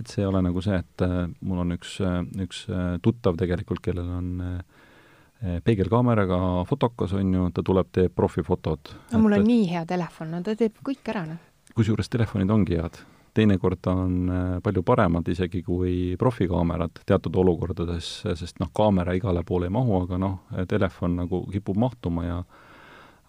et 0.00 0.08
see 0.08 0.22
ei 0.24 0.28
ole 0.28 0.42
nagu 0.44 0.62
see, 0.64 0.78
et 0.80 1.04
äh, 1.04 1.18
mul 1.44 1.62
on 1.64 1.76
üks, 1.76 1.98
üks 2.46 2.64
äh, 2.70 2.96
tuttav 3.04 3.36
tegelikult, 3.40 3.82
kellel 3.84 4.08
on 4.16 4.30
äh, 4.46 5.60
peegelkaameraga 5.66 6.38
fotokas, 6.68 7.16
on 7.18 7.32
ju, 7.34 7.48
ta 7.54 7.64
tuleb, 7.66 7.90
teeb 7.92 8.14
profifotod. 8.16 8.94
no 9.12 9.24
mul 9.24 9.36
on 9.38 9.42
et, 9.42 9.48
nii 9.48 9.72
hea 9.74 9.86
telefon, 9.88 10.32
no 10.36 10.44
ta 10.46 10.56
teeb 10.58 10.78
kõik 10.86 11.12
ära, 11.12 11.26
noh. 11.28 11.50
kusjuures 11.76 12.12
telefonid 12.12 12.52
ongi 12.52 12.78
head 12.80 13.02
teinekord 13.34 13.86
on 13.90 14.16
äh, 14.28 14.56
palju 14.64 14.82
paremad 14.86 15.28
isegi 15.28 15.62
kui 15.64 16.16
profikaamerad 16.20 17.02
teatud 17.08 17.36
olukordades, 17.42 18.10
sest 18.36 18.60
noh, 18.60 18.72
kaamera 18.74 19.14
igale 19.16 19.44
poole 19.46 19.70
ei 19.70 19.74
mahu, 19.74 20.02
aga 20.04 20.18
noh, 20.20 20.38
telefon 20.68 21.16
nagu 21.22 21.44
kipub 21.52 21.80
mahtuma 21.80 22.26
ja 22.26 22.42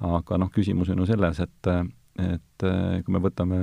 aga 0.03 0.39
noh, 0.41 0.51
küsimus 0.51 0.91
on 0.91 1.03
ju 1.03 1.07
selles, 1.07 1.39
et, 1.39 1.71
et 2.19 2.65
kui 3.05 3.15
me 3.15 3.21
võtame 3.23 3.59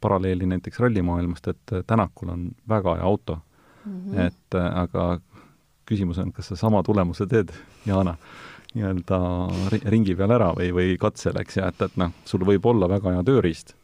paralleeli 0.00 0.46
näiteks 0.48 0.78
rallimaailmast, 0.80 1.48
et 1.50 1.74
Tänakul 1.86 2.30
on 2.32 2.46
väga 2.68 2.94
hea 3.00 3.04
auto 3.04 3.38
mm, 3.84 3.98
-hmm. 3.98 4.20
et 4.26 4.54
aga 4.54 5.18
küsimus 5.86 6.18
on, 6.18 6.32
kas 6.32 6.48
sa 6.48 6.56
sama 6.56 6.82
tulemuse 6.82 7.26
teed, 7.26 7.50
Jana, 7.86 8.14
nii-öelda 8.74 9.18
ringi 9.90 10.14
peal 10.14 10.30
ära 10.30 10.52
või, 10.54 10.70
või 10.74 10.96
katsel, 11.00 11.36
eks, 11.40 11.56
ja 11.56 11.68
et, 11.68 11.82
et 11.82 11.96
noh, 11.96 12.12
sul 12.24 12.46
võib 12.46 12.66
olla 12.66 12.88
väga 12.88 13.16
hea 13.16 13.22
tööriist 13.26 13.74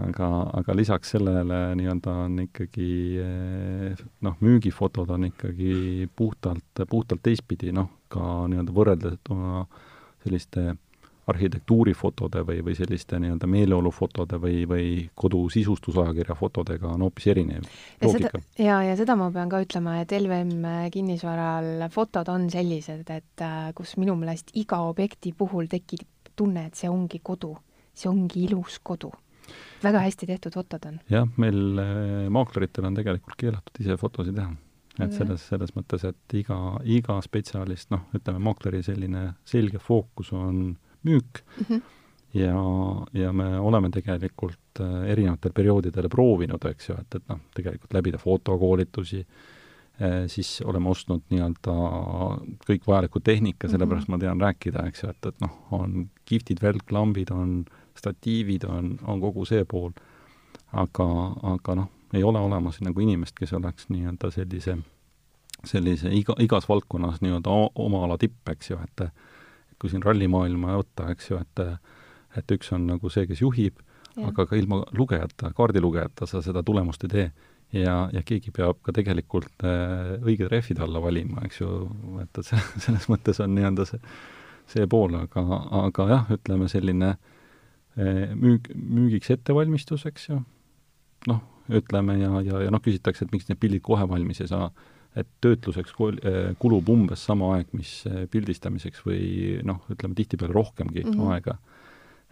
aga, 0.00 0.28
aga 0.60 0.76
lisaks 0.76 1.14
sellele 1.16 1.58
nii-öelda 1.78 2.14
on 2.24 2.38
ikkagi 2.46 2.92
eh, 3.20 4.04
noh, 4.24 4.38
müügifotod 4.40 5.10
on 5.12 5.28
ikkagi 5.28 6.08
puhtalt, 6.16 6.84
puhtalt 6.88 7.22
teistpidi, 7.22 7.72
noh, 7.76 7.90
ka 8.12 8.46
nii-öelda 8.48 8.76
võrreldes 8.76 9.20
selliste 10.22 10.72
arhitektuurifotode 11.30 12.42
või, 12.46 12.62
või 12.66 12.74
selliste 12.74 13.18
nii-öelda 13.22 13.46
meeleolufotode 13.46 14.38
või, 14.42 14.62
või 14.68 14.86
kodu 15.14 15.44
sisustusajakirja 15.54 16.34
fotodega 16.34 16.90
on 16.90 17.04
hoopis 17.06 17.28
erinev 17.30 17.68
loogika. 18.02 18.40
ja, 18.58 18.80
ja 18.82 18.96
seda 18.98 19.14
ma 19.18 19.28
pean 19.34 19.52
ka 19.52 19.60
ütlema, 19.62 20.00
et 20.02 20.14
LVM 20.18 20.90
kinnisvaral 20.94 21.86
fotod 21.94 22.32
on 22.32 22.48
sellised, 22.50 23.04
et 23.14 23.44
äh, 23.44 23.68
kus 23.78 23.94
minu 24.02 24.16
meelest 24.18 24.50
iga 24.58 24.82
objekti 24.88 25.34
puhul 25.36 25.70
tekib 25.70 26.32
tunne, 26.36 26.66
et 26.70 26.80
see 26.80 26.90
ongi 26.90 27.20
kodu, 27.22 27.54
see 27.94 28.10
ongi 28.10 28.48
ilus 28.48 28.80
kodu 28.82 29.12
väga 29.82 30.02
hästi 30.06 30.28
tehtud 30.30 30.54
fotod 30.58 30.86
on. 30.88 31.00
jah, 31.10 31.28
meil 31.40 31.80
äh, 31.80 32.28
maakleritel 32.32 32.86
on 32.88 32.98
tegelikult 32.98 33.38
keelatud 33.40 33.80
ise 33.82 33.96
fotosid 34.00 34.36
teha. 34.38 34.52
et 35.00 35.14
selles, 35.16 35.46
selles 35.48 35.72
mõttes, 35.72 36.04
et 36.04 36.36
iga, 36.36 36.58
iga 36.84 37.16
spetsialist, 37.24 37.88
noh, 37.94 38.04
ütleme, 38.16 38.42
maakleri 38.44 38.82
selline 38.84 39.30
selge 39.48 39.80
fookus 39.80 40.34
on 40.36 40.76
müük 41.08 41.40
mm 41.42 41.64
-hmm. 41.68 41.80
ja, 42.34 42.58
ja 43.22 43.32
me 43.32 43.58
oleme 43.58 43.90
tegelikult 43.90 44.80
äh, 44.80 45.10
erinevatel 45.14 45.52
perioodidel 45.52 46.08
proovinud, 46.08 46.64
eks 46.70 46.88
ju, 46.88 46.98
et, 47.00 47.14
et 47.14 47.28
noh, 47.28 47.40
tegelikult 47.54 47.94
läbida 47.94 48.18
fotokoolitusi, 48.18 49.24
äh, 50.00 50.26
siis 50.26 50.60
oleme 50.64 50.88
ostnud 50.88 51.22
nii-öelda 51.30 51.76
kõik 52.68 52.86
vajaliku 52.86 53.20
tehnika, 53.20 53.68
sellepärast 53.68 54.08
mm 54.08 54.14
-hmm. 54.14 54.18
ma 54.18 54.26
tean 54.26 54.40
rääkida, 54.40 54.86
eks 54.86 55.02
ju, 55.02 55.08
et, 55.08 55.26
et 55.26 55.40
noh, 55.40 55.58
on 55.70 56.10
kihvtid 56.24 56.62
välklambid, 56.62 57.30
on 57.30 57.64
statiivid 57.98 58.64
on, 58.68 58.96
on 59.06 59.20
kogu 59.20 59.44
see 59.48 59.64
pool, 59.68 59.92
aga, 60.72 61.06
aga 61.54 61.76
noh, 61.78 61.90
ei 62.12 62.24
ole 62.24 62.40
olemas 62.40 62.80
nagu 62.84 63.00
inimest, 63.00 63.36
kes 63.38 63.52
oleks 63.56 63.88
nii-öelda 63.92 64.30
sellise, 64.34 64.76
sellise 65.68 66.12
iga, 66.12 66.36
igas 66.44 66.68
valdkonnas 66.68 67.22
nii-öelda 67.24 67.54
oma 67.84 68.04
ala 68.06 68.18
tipp, 68.20 68.42
eks 68.52 68.72
ju, 68.72 68.80
et 68.84 69.06
kui 69.80 69.90
siin 69.90 70.04
rallimaailma 70.04 70.76
võtta, 70.80 71.10
eks 71.12 71.32
ju, 71.32 71.40
et 71.40 71.66
et 72.32 72.52
üks 72.54 72.70
on 72.72 72.86
nagu 72.88 73.10
see, 73.12 73.26
kes 73.28 73.42
juhib, 73.42 73.80
aga 74.24 74.46
ka 74.48 74.56
ilma 74.56 74.78
lugejata, 74.96 75.50
kaardilugejata 75.56 76.24
sa 76.28 76.40
seda 76.44 76.62
tulemust 76.64 77.04
ei 77.04 77.10
tee. 77.12 77.26
ja, 77.72 78.08
ja 78.12 78.22
keegi 78.24 78.50
peab 78.52 78.80
ka 78.84 78.92
tegelikult 78.92 79.64
äh, 79.64 80.16
õiged 80.20 80.48
rehvid 80.48 80.80
alla 80.80 81.00
valima, 81.00 81.44
eks 81.44 81.60
ju, 81.60 81.68
et, 82.22 82.40
et 82.40 82.48
selles 82.84 83.08
mõttes 83.12 83.40
on 83.44 83.52
nii-öelda 83.56 83.84
see, 83.88 84.00
see 84.74 84.88
pool, 84.88 85.14
aga, 85.16 85.44
aga 85.82 86.08
jah, 86.08 86.32
ütleme 86.36 86.68
selline 86.72 87.12
äh, 87.12 87.31
müük, 87.96 88.70
müügiks 88.74 89.30
ettevalmistus, 89.34 90.06
eks 90.08 90.28
ju, 90.30 90.38
noh, 91.28 91.40
ütleme 91.72 92.16
ja, 92.18 92.32
ja, 92.44 92.62
ja 92.66 92.72
noh, 92.72 92.82
küsitakse, 92.82 93.26
et 93.26 93.34
miks 93.34 93.48
need 93.50 93.60
pildid 93.62 93.84
kohe 93.84 94.06
valmis 94.08 94.40
ei 94.42 94.50
saa, 94.50 94.70
et 95.18 95.28
töötluseks 95.44 95.94
eh, 96.24 96.52
kulub 96.60 96.88
umbes 96.88 97.24
sama 97.28 97.52
aeg, 97.56 97.72
mis 97.76 97.90
eh, 98.08 98.24
pildistamiseks 98.32 99.04
või 99.06 99.24
noh, 99.66 99.82
ütleme 99.92 100.16
tihtipeale 100.18 100.54
rohkemgi 100.56 101.04
mm 101.04 101.12
-hmm. 101.12 101.32
aega. 101.32 101.58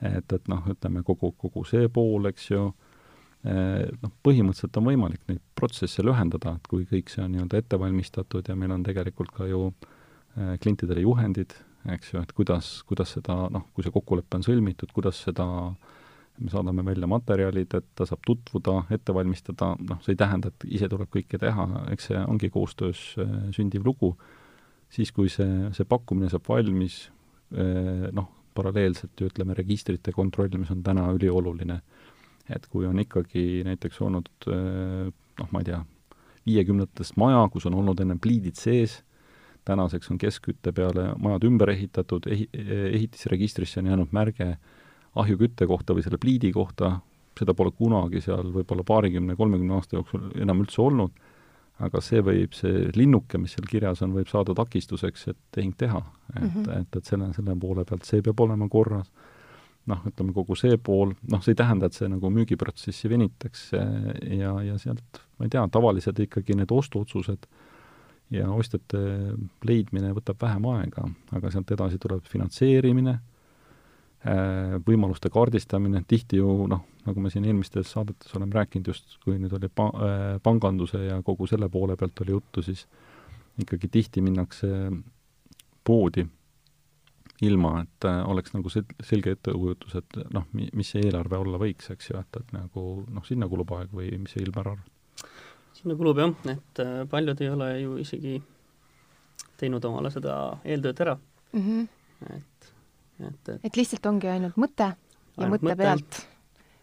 et, 0.00 0.32
et 0.32 0.48
noh, 0.48 0.64
ütleme 0.72 1.02
kogu, 1.04 1.34
kogu 1.36 1.64
see 1.68 1.88
pool, 1.92 2.24
eks 2.24 2.50
ju, 2.50 2.72
noh, 3.44 4.12
põhimõtteliselt 4.24 4.76
on 4.80 4.86
võimalik 4.86 5.20
neid 5.28 5.40
protsesse 5.54 6.02
lühendada, 6.02 6.54
et 6.56 6.66
kui 6.68 6.86
kõik 6.88 7.12
see 7.12 7.24
on 7.24 7.32
nii-öelda 7.32 7.58
ette 7.58 7.78
valmistatud 7.78 8.48
ja 8.48 8.56
meil 8.56 8.72
on 8.72 8.82
tegelikult 8.82 9.30
ka 9.30 9.44
ju 9.44 9.74
klientidele 10.34 11.04
juhendid, 11.04 11.52
eks 11.94 12.12
ju, 12.12 12.20
et 12.20 12.32
kuidas, 12.36 12.80
kuidas 12.88 13.14
seda 13.16 13.46
noh, 13.52 13.70
kui 13.74 13.84
see 13.84 13.94
kokkulepe 13.94 14.38
on 14.38 14.44
sõlmitud, 14.44 14.92
kuidas 14.92 15.22
seda 15.26 15.46
me 16.40 16.50
saadame 16.52 16.84
välja 16.84 17.08
materjalid, 17.10 17.74
et 17.76 17.86
ta 17.96 18.06
saab 18.08 18.22
tutvuda, 18.26 18.84
ette 18.94 19.14
valmistada, 19.14 19.74
noh, 19.76 20.00
see 20.04 20.14
ei 20.14 20.20
tähenda, 20.20 20.48
et 20.48 20.66
ise 20.78 20.88
tuleb 20.88 21.10
kõike 21.12 21.40
teha, 21.40 21.66
eks 21.92 22.10
see 22.10 22.20
ongi 22.22 22.50
koostöös 22.52 23.02
äh, 23.20 23.32
sündiv 23.56 23.84
lugu, 23.86 24.14
siis 24.92 25.12
kui 25.12 25.28
see, 25.32 25.68
see 25.76 25.88
pakkumine 25.88 26.30
saab 26.32 26.48
valmis, 26.48 27.02
äh, 27.52 28.08
noh, 28.16 28.30
paralleelselt 28.56 29.20
ju 29.20 29.28
ütleme, 29.30 29.54
registrite 29.58 30.14
kontroll, 30.16 30.56
mis 30.58 30.72
on 30.72 30.82
täna 30.86 31.10
ülioluline, 31.14 31.80
et 32.50 32.66
kui 32.72 32.88
on 32.88 32.98
ikkagi 32.98 33.62
näiteks 33.68 34.00
olnud 34.06 34.32
äh, 34.48 35.10
noh, 35.40 35.52
ma 35.52 35.62
ei 35.62 35.70
tea, 35.70 35.84
viiekümnendatest 36.48 37.18
maja, 37.20 37.44
kus 37.52 37.68
on 37.68 37.76
olnud 37.82 38.00
enne 38.00 38.16
pliidid 38.20 38.56
sees, 38.58 39.00
tänaseks 39.64 40.10
on 40.10 40.18
keskkütte 40.18 40.72
peale 40.72 41.10
majad 41.18 41.44
ümber 41.48 41.70
ehitatud, 41.70 42.26
ehi-, 42.26 42.48
ehitisregistrisse 42.92 43.80
on 43.80 43.90
jäänud 43.92 44.12
märge 44.16 44.54
ahjukütte 45.20 45.66
kohta 45.66 45.94
või 45.94 46.04
selle 46.06 46.20
pliidi 46.22 46.52
kohta, 46.54 46.98
seda 47.38 47.54
pole 47.56 47.72
kunagi 47.76 48.22
seal 48.24 48.52
võib-olla 48.54 48.84
paarikümne, 48.86 49.36
kolmekümne 49.36 49.76
aasta 49.78 49.98
jooksul 49.98 50.30
enam 50.42 50.62
üldse 50.64 50.82
olnud, 50.82 51.14
aga 51.80 52.02
see 52.04 52.20
võib, 52.24 52.54
see 52.56 52.90
linnuke, 52.96 53.40
mis 53.40 53.56
seal 53.56 53.68
kirjas 53.70 54.02
on, 54.04 54.14
võib 54.16 54.28
saada 54.30 54.54
takistuseks, 54.56 55.28
et 55.32 55.38
tehing 55.54 55.76
teha. 55.80 56.02
et 56.36 56.42
mm, 56.42 56.50
-hmm. 56.54 56.80
et, 56.80 56.96
et 56.96 57.04
selle, 57.04 57.32
selle 57.34 57.56
poole 57.60 57.84
pealt 57.84 58.04
see 58.04 58.22
peab 58.22 58.40
olema 58.40 58.68
korras. 58.68 59.10
noh, 59.90 60.02
ütleme 60.06 60.32
kogu 60.32 60.54
see 60.54 60.76
pool, 60.76 61.14
noh, 61.32 61.40
see 61.42 61.52
ei 61.52 61.56
tähenda, 61.56 61.86
et 61.86 61.96
see 61.96 62.08
nagu 62.08 62.30
müügiprotsessi 62.30 63.08
venitaks 63.08 63.70
ja, 63.72 64.52
ja 64.62 64.76
sealt, 64.78 65.22
ma 65.38 65.48
ei 65.48 65.50
tea, 65.50 65.64
tavaliselt 65.72 66.18
ikkagi 66.20 66.54
need 66.54 66.70
ostuotsused 66.70 67.48
ja 68.30 68.46
ostjate 68.54 69.00
leidmine 69.66 70.12
võtab 70.16 70.40
vähem 70.42 70.66
aega, 70.72 71.06
aga 71.36 71.50
sealt 71.52 71.70
edasi 71.74 71.98
tuleb 72.02 72.26
finantseerimine, 72.30 73.14
äh, 74.24 74.76
võimaluste 74.86 75.32
kaardistamine, 75.32 76.04
tihti 76.08 76.40
ju 76.40 76.66
noh, 76.70 76.84
nagu 77.06 77.22
me 77.22 77.32
siin 77.32 77.46
eelmistes 77.48 77.92
saadetes 77.94 78.34
oleme 78.38 78.54
rääkinud 78.60 78.92
just, 78.92 79.18
kui 79.24 79.38
nüüd 79.38 79.54
oli 79.58 79.70
pa-, 79.72 79.92
äh, 80.06 80.26
panganduse 80.42 81.04
ja 81.06 81.22
kogu 81.26 81.48
selle 81.50 81.68
poole 81.72 81.96
pealt 82.00 82.22
oli 82.24 82.36
juttu, 82.36 82.62
siis 82.62 82.86
ikkagi 83.60 83.90
tihti 83.92 84.22
minnakse 84.24 84.68
poodi 85.84 86.26
ilma 87.42 87.80
et 87.82 88.04
äh, 88.04 88.20
oleks 88.28 88.54
nagu 88.54 88.70
sel-, 88.72 88.96
selge 89.04 89.34
ettekujutus, 89.36 89.96
et 89.98 90.22
noh, 90.34 90.46
mi-, 90.56 90.70
mis 90.76 90.92
see 90.92 91.02
eelarve 91.06 91.40
olla 91.40 91.60
võiks, 91.60 91.90
eks 91.94 92.10
ju, 92.12 92.20
et, 92.20 92.40
et 92.42 92.56
nagu 92.56 92.86
noh, 93.08 93.26
sinna 93.26 93.48
kulub 93.50 93.72
aeg 93.78 93.94
või 93.96 94.12
mis 94.20 94.36
sa, 94.36 94.42
Ilmar, 94.44 94.74
arvad? 94.74 94.96
Sinna 95.76 95.96
kulub 95.98 96.18
jah, 96.20 96.34
et 96.52 96.82
äh, 96.82 96.96
paljud 97.10 97.40
ei 97.40 97.52
ole 97.52 97.70
ju 97.80 97.98
isegi 98.02 98.34
teinud 99.60 99.84
omale 99.84 100.10
seda 100.12 100.34
eeltööd 100.64 101.00
ära 101.04 101.16
mm. 101.52 101.62
-hmm. 101.62 102.34
et, 102.36 102.72
et, 103.20 103.48
et 103.54 103.70
et 103.70 103.80
lihtsalt 103.80 104.06
ongi 104.06 104.28
ainult 104.32 104.58
mõte 104.60 104.90
ja 104.90 105.46
Ainult 105.46 105.56
mõtte 105.60 105.72
mõte. 105.72 105.80
pealt 105.82 106.20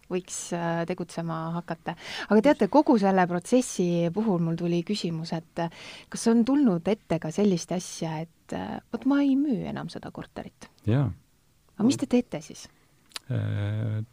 võiks 0.08 0.40
äh, 0.56 0.86
tegutsema 0.88 1.40
hakata. 1.58 1.96
aga 2.30 2.42
teate, 2.42 2.70
kogu 2.72 2.98
selle 3.00 3.28
protsessi 3.28 4.08
puhul 4.14 4.40
mul 4.40 4.56
tuli 4.56 4.84
küsimus, 4.88 5.34
et 5.36 5.60
äh, 5.60 5.70
kas 6.10 6.28
on 6.32 6.46
tulnud 6.46 6.88
ette 6.88 7.20
ka 7.20 7.32
sellist 7.32 7.72
asja, 7.72 8.20
et 8.24 8.34
vot 8.94 9.06
ma 9.06 9.20
ei 9.22 9.36
müü 9.36 9.66
enam 9.68 9.90
seda 9.90 10.12
korterit. 10.12 10.70
jaa. 10.88 11.12
aga 11.76 11.88
mis 11.88 11.98
te 11.98 12.08
teete 12.08 12.42
siis? 12.42 12.68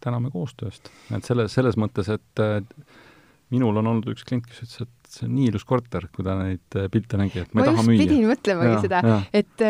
Täname 0.03 0.31
koostööst. 0.35 0.91
et 1.15 1.25
selles, 1.25 1.53
selles 1.55 1.77
mõttes, 1.79 2.09
et 2.11 2.43
äh, 2.43 2.59
minul 3.55 3.81
on 3.81 3.90
olnud 3.95 4.11
üks 4.12 4.27
klient, 4.27 4.47
kes 4.51 4.67
ütles, 4.67 4.85
et 4.85 5.17
see 5.17 5.29
on 5.29 5.35
nii 5.38 5.49
ilus 5.53 5.64
korter, 5.69 6.09
kui 6.14 6.27
ta 6.27 6.37
neid 6.40 6.79
äh, 6.79 6.90
pilte 6.93 7.21
nägi, 7.21 7.45
et 7.45 7.55
ma 7.55 7.62
ei 7.62 7.64
ma 7.64 7.71
taha 7.71 7.81
just 7.81 7.90
müüa. 7.93 8.05
pidin 8.05 8.29
mõtlemagi 8.29 8.73
Jaa, 8.75 8.85
seda, 8.85 9.19
et, 9.40 9.67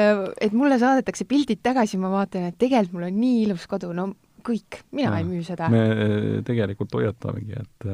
et 0.49 0.57
mulle 0.57 0.81
saadetakse 0.83 1.29
pildid 1.31 1.63
tagasi, 1.65 2.01
ma 2.01 2.13
vaatan, 2.13 2.51
et 2.51 2.61
tegelikult 2.61 2.99
mul 2.99 3.09
on 3.11 3.19
nii 3.21 3.43
ilus 3.47 3.69
kodu, 3.71 3.93
no 3.97 4.11
kõik, 4.45 4.83
mina 4.97 5.13
Jaa. 5.13 5.23
ei 5.23 5.29
müü 5.29 5.43
seda. 5.47 5.71
me 5.73 5.83
äh, 5.93 6.31
tegelikult 6.47 6.97
hoiatamegi, 6.99 7.61
et 7.63 7.91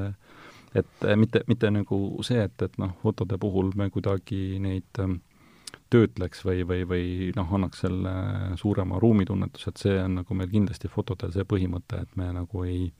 et 0.74 1.04
äh, 1.04 1.16
mitte, 1.16 1.42
mitte 1.50 1.70
nagu 1.74 1.98
see, 2.26 2.44
et, 2.46 2.62
et 2.62 2.78
noh, 2.78 2.94
fotode 3.02 3.38
puhul 3.42 3.72
me 3.78 3.90
kuidagi 3.90 4.60
neid 4.62 5.02
ähm, 5.02 5.18
töötleks 5.90 6.44
või, 6.46 6.62
või, 6.66 6.84
või 6.86 7.06
noh, 7.36 7.50
annaks 7.58 7.82
selle 7.84 8.12
suurema 8.60 9.00
ruumitunnetuse, 9.02 9.72
et 9.72 9.82
see 9.82 9.96
on 9.98 10.20
nagu 10.20 10.36
meil 10.38 10.50
kindlasti 10.52 10.90
fotodel 10.90 11.34
see 11.34 11.46
põhimõte, 11.48 12.04
et 12.04 12.18
me 12.20 12.30
nagu 12.36 12.64
ei 12.66 12.90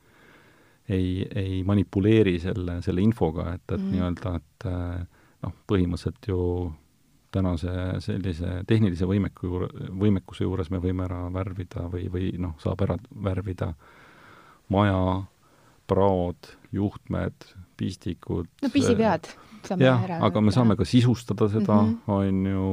ei, 0.91 1.25
ei 1.37 1.63
manipuleeri 1.67 2.39
selle, 2.43 2.81
selle 2.85 3.03
infoga, 3.05 3.55
et, 3.55 3.67
et 3.71 3.79
mm. 3.79 3.91
nii-öelda, 3.95 4.37
et 4.41 4.69
äh, 4.71 5.25
noh, 5.47 5.57
põhimõtteliselt 5.71 6.31
ju 6.31 6.41
tänase 7.31 7.73
sellise 8.03 8.61
tehnilise 8.67 9.07
võimeku 9.07 9.47
juure, 9.47 9.69
võimekuse 10.03 10.45
juures 10.47 10.71
me 10.75 10.81
võime 10.83 11.07
ära 11.07 11.23
värvida 11.33 11.87
või, 11.91 12.09
või 12.11 12.33
noh, 12.43 12.57
saab 12.63 12.83
ära 12.87 12.97
värvida 13.23 13.71
maja, 14.75 15.23
praod, 15.91 16.51
juhtmed, 16.75 17.47
pistikud. 17.79 18.51
no 18.63 18.71
pisipead 18.73 19.31
saame 19.67 19.87
jah, 19.87 20.03
ära 20.07 20.19
aga 20.27 20.43
me 20.43 20.55
saame 20.55 20.77
ka 20.79 20.87
sisustada 20.89 21.49
seda 21.53 21.81
mm, 21.83 21.97
Mhm. 22.07 22.11
on 22.17 22.45
ju, 22.47 22.67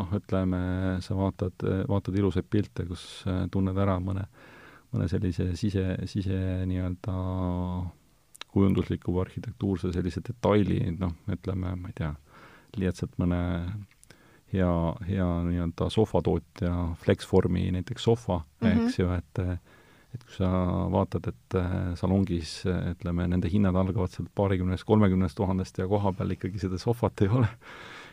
noh, 0.00 0.16
ütleme, 0.18 0.62
sa 1.04 1.14
vaatad, 1.14 1.64
vaatad 1.88 2.16
ilusaid 2.18 2.48
pilte, 2.50 2.86
kus 2.88 3.24
äh, 3.26 3.44
tunned 3.50 3.78
ära 3.78 3.98
mõne, 4.00 4.26
mõne 4.94 5.08
sellise 5.10 5.50
sise, 5.58 5.84
sise 6.10 6.38
nii-öelda 6.70 7.14
kujundusliku 8.54 9.12
või 9.14 9.24
arhitektuurse 9.24 9.90
sellise 9.94 10.22
detaili, 10.22 10.78
noh, 10.98 11.16
ütleme, 11.34 11.74
ma 11.80 11.90
ei 11.90 11.98
tea, 11.98 12.12
lihtsalt 12.78 13.18
mõne 13.22 13.40
hea, 14.54 14.74
hea 15.08 15.28
nii-öelda 15.48 15.88
sohvatootja 15.90 16.74
Flexformi 17.02 17.66
näiteks 17.74 18.06
sohva 18.06 18.40
mm. 18.40 18.68
-hmm. 18.68 18.86
eks 18.86 18.98
ju, 18.98 19.10
et 19.18 19.42
et 20.14 20.22
kui 20.22 20.36
sa 20.36 20.48
vaatad, 20.94 21.26
et 21.26 21.56
äh, 21.58 21.72
salongis 21.98 22.60
äh, 22.70 22.92
ütleme, 22.92 23.26
nende 23.26 23.50
hinnad 23.50 23.74
algavad 23.74 24.12
sealt 24.12 24.30
paarikümnest, 24.38 24.86
kolmekümnest 24.86 25.34
tuhandest 25.34 25.78
ja 25.78 25.88
kohapeal 25.90 26.36
ikkagi 26.36 26.62
seda 26.62 26.78
sohvat 26.78 27.24
ei 27.24 27.32
ole, 27.34 27.48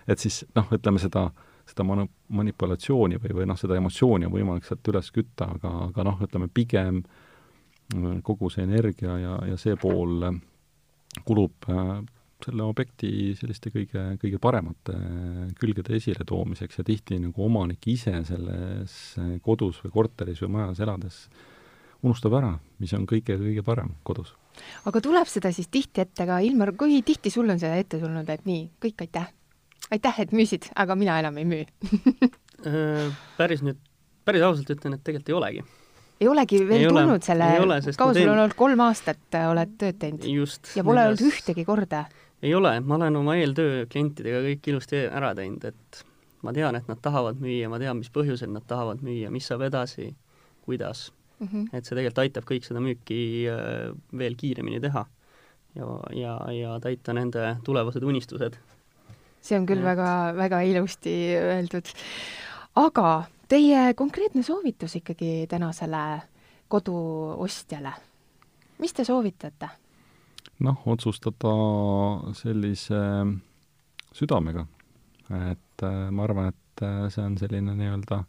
et 0.10 0.20
siis 0.20 0.42
noh, 0.58 0.66
ütleme 0.74 1.02
seda, 1.04 1.28
seda 1.70 1.86
manu-, 1.88 2.10
manipulatsiooni 2.38 3.20
või, 3.22 3.36
või 3.42 3.50
noh, 3.50 3.60
seda 3.60 3.78
emotsiooni 3.80 4.28
on 4.28 4.34
võimalik 4.36 4.68
sealt 4.68 4.88
üles 4.92 5.12
kütta, 5.16 5.52
aga, 5.58 5.74
aga 5.90 6.08
noh, 6.08 6.24
ütleme 6.26 6.50
pigem 6.54 7.04
äh, 7.04 8.18
kogu 8.26 8.50
see 8.54 8.66
energia 8.68 9.18
ja, 9.22 9.38
ja 9.52 9.60
see 9.62 9.78
pool 9.80 10.28
äh, 10.30 10.42
kulub 11.28 11.70
äh, 11.70 12.02
selle 12.42 12.66
objekti 12.66 13.36
selliste 13.38 13.70
kõige, 13.70 14.04
kõige 14.22 14.40
paremate 14.42 14.96
külgede 15.60 15.94
esiletoomiseks 16.00 16.80
ja 16.80 16.86
tihti 16.88 17.20
nagu 17.22 17.46
omanik 17.46 17.86
ise 17.92 18.16
selles 18.26 18.96
kodus 19.46 19.84
või 19.84 19.94
korteris 19.94 20.42
või 20.42 20.56
majas 20.56 20.82
elades 20.82 21.20
unustab 22.02 22.34
ära, 22.40 22.56
mis 22.82 22.94
on 22.98 23.06
kõige-kõige 23.10 23.62
parem 23.66 23.94
kodus. 24.08 24.34
aga 24.90 25.02
tuleb 25.02 25.30
seda 25.30 25.52
siis 25.54 25.70
tihti 25.70 26.02
ette 26.02 26.26
ka, 26.26 26.40
Ilmar, 26.42 26.74
kui 26.74 27.02
tihti 27.06 27.30
sul 27.30 27.50
on 27.50 27.62
seda 27.62 27.78
ette 27.78 28.02
tulnud, 28.02 28.30
et 28.30 28.46
nii, 28.50 28.66
kõik 28.82 29.06
aitäh? 29.06 29.30
Aitäh, 29.92 30.24
et 30.24 30.34
müüsid, 30.36 30.70
aga 30.80 30.96
mina 31.00 31.20
enam 31.24 31.38
ei 31.42 31.48
müü. 31.48 31.66
Äh, 32.62 33.08
päris 33.40 33.64
nüüd, 33.66 33.80
päris 34.22 34.44
ausalt 34.46 34.68
ütlen, 34.70 34.94
et 34.94 35.02
tegelikult 35.02 35.32
ei 35.32 35.34
olegi. 35.34 35.62
ei 36.22 36.28
olegi 36.30 36.60
veel 36.70 36.84
Ei 36.84 36.90
tulnud 36.92 37.24
selle, 37.26 37.48
ole, 37.58 37.80
sest 37.82 37.98
kaua 37.98 38.14
sul 38.14 38.30
on 38.30 38.36
olnud, 38.36 38.54
kolm 38.54 38.84
aastat 38.86 39.38
äh, 39.40 39.48
oled 39.50 39.72
tööd 39.82 39.98
teinud 39.98 40.28
ja 40.78 40.84
pole 40.86 41.08
olnud 41.08 41.24
ühtegi 41.26 41.66
korda? 41.66 42.04
ei 42.46 42.54
ole, 42.54 42.76
ma 42.86 43.00
olen 43.00 43.18
oma 43.18 43.34
eeltöö 43.40 43.88
klientidega 43.90 44.44
kõik 44.46 44.70
ilusti 44.76 45.02
ära 45.08 45.32
teinud, 45.40 45.66
et 45.72 46.04
ma 46.46 46.54
tean, 46.54 46.78
et 46.78 46.86
nad 46.92 47.02
tahavad 47.02 47.42
müüa, 47.42 47.72
ma 47.74 47.82
tean, 47.82 47.98
mis 47.98 48.14
põhjusel 48.14 48.54
nad 48.54 48.70
tahavad 48.70 49.02
müüa, 49.02 49.34
mis 49.34 49.50
saab 49.50 49.66
edasi, 49.66 50.12
kuidas. 50.62 51.08
Mm 51.40 51.48
-hmm. 51.48 51.74
et 51.74 51.90
see 51.90 51.98
tegelikult 51.98 52.22
aitab 52.22 52.46
kõik 52.46 52.70
seda 52.70 52.86
müüki 52.86 53.22
äh, 53.50 53.90
veel 54.14 54.38
kiiremini 54.38 54.78
teha 54.86 55.08
ja, 55.76 55.88
ja, 56.14 56.52
ja 56.54 56.80
täita 56.84 57.14
nende 57.14 57.56
tulevased 57.66 58.04
unistused. 58.04 58.58
See 59.42 59.58
on 59.58 59.66
küll 59.66 59.82
Et- 59.82 59.86
väga, 59.86 60.34
väga 60.38 60.62
ilusti 60.62 61.14
öeldud. 61.38 61.92
aga 62.76 63.24
teie 63.48 63.94
konkreetne 63.94 64.44
soovitus 64.44 64.96
ikkagi 64.96 65.48
tänasele 65.50 66.22
koduostjale, 66.68 67.94
mis 68.80 68.94
te 68.94 69.04
soovitate? 69.04 69.70
noh, 70.60 70.82
otsustada 70.86 71.54
sellise 72.34 73.02
südamega. 74.14 74.66
et 75.52 75.84
äh, 75.84 76.12
ma 76.12 76.24
arvan, 76.24 76.48
et 76.52 76.84
äh, 76.84 77.08
see 77.10 77.24
on 77.24 77.38
selline 77.40 77.76
nii-öelda 77.76 78.24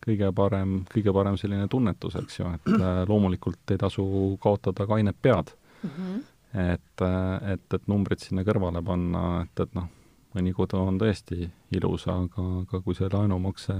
kõige 0.00 0.30
parem, 0.32 0.78
kõige 0.88 1.12
parem 1.12 1.36
selline 1.36 1.68
tunnetus, 1.68 2.16
eks 2.16 2.38
ju, 2.38 2.52
et 2.56 2.70
äh, 2.78 3.02
loomulikult 3.10 3.74
ei 3.74 3.80
tasu 3.80 4.04
kaotada 4.40 4.86
kainet 4.88 5.16
pead. 5.22 5.52
Mm 5.82 5.90
-hmm. 5.90 6.22
et, 6.60 7.02
et, 7.52 7.74
et 7.74 7.86
numbrid 7.88 8.20
sinna 8.20 8.42
kõrvale 8.44 8.82
panna, 8.84 9.42
et, 9.42 9.60
et 9.60 9.74
noh, 9.74 9.88
mõni 10.34 10.54
kodu 10.54 10.78
on 10.82 10.98
tõesti 11.00 11.48
ilus, 11.76 12.06
aga, 12.10 12.46
aga 12.64 12.80
kui 12.84 12.96
see 12.98 13.10
laenumakse 13.10 13.76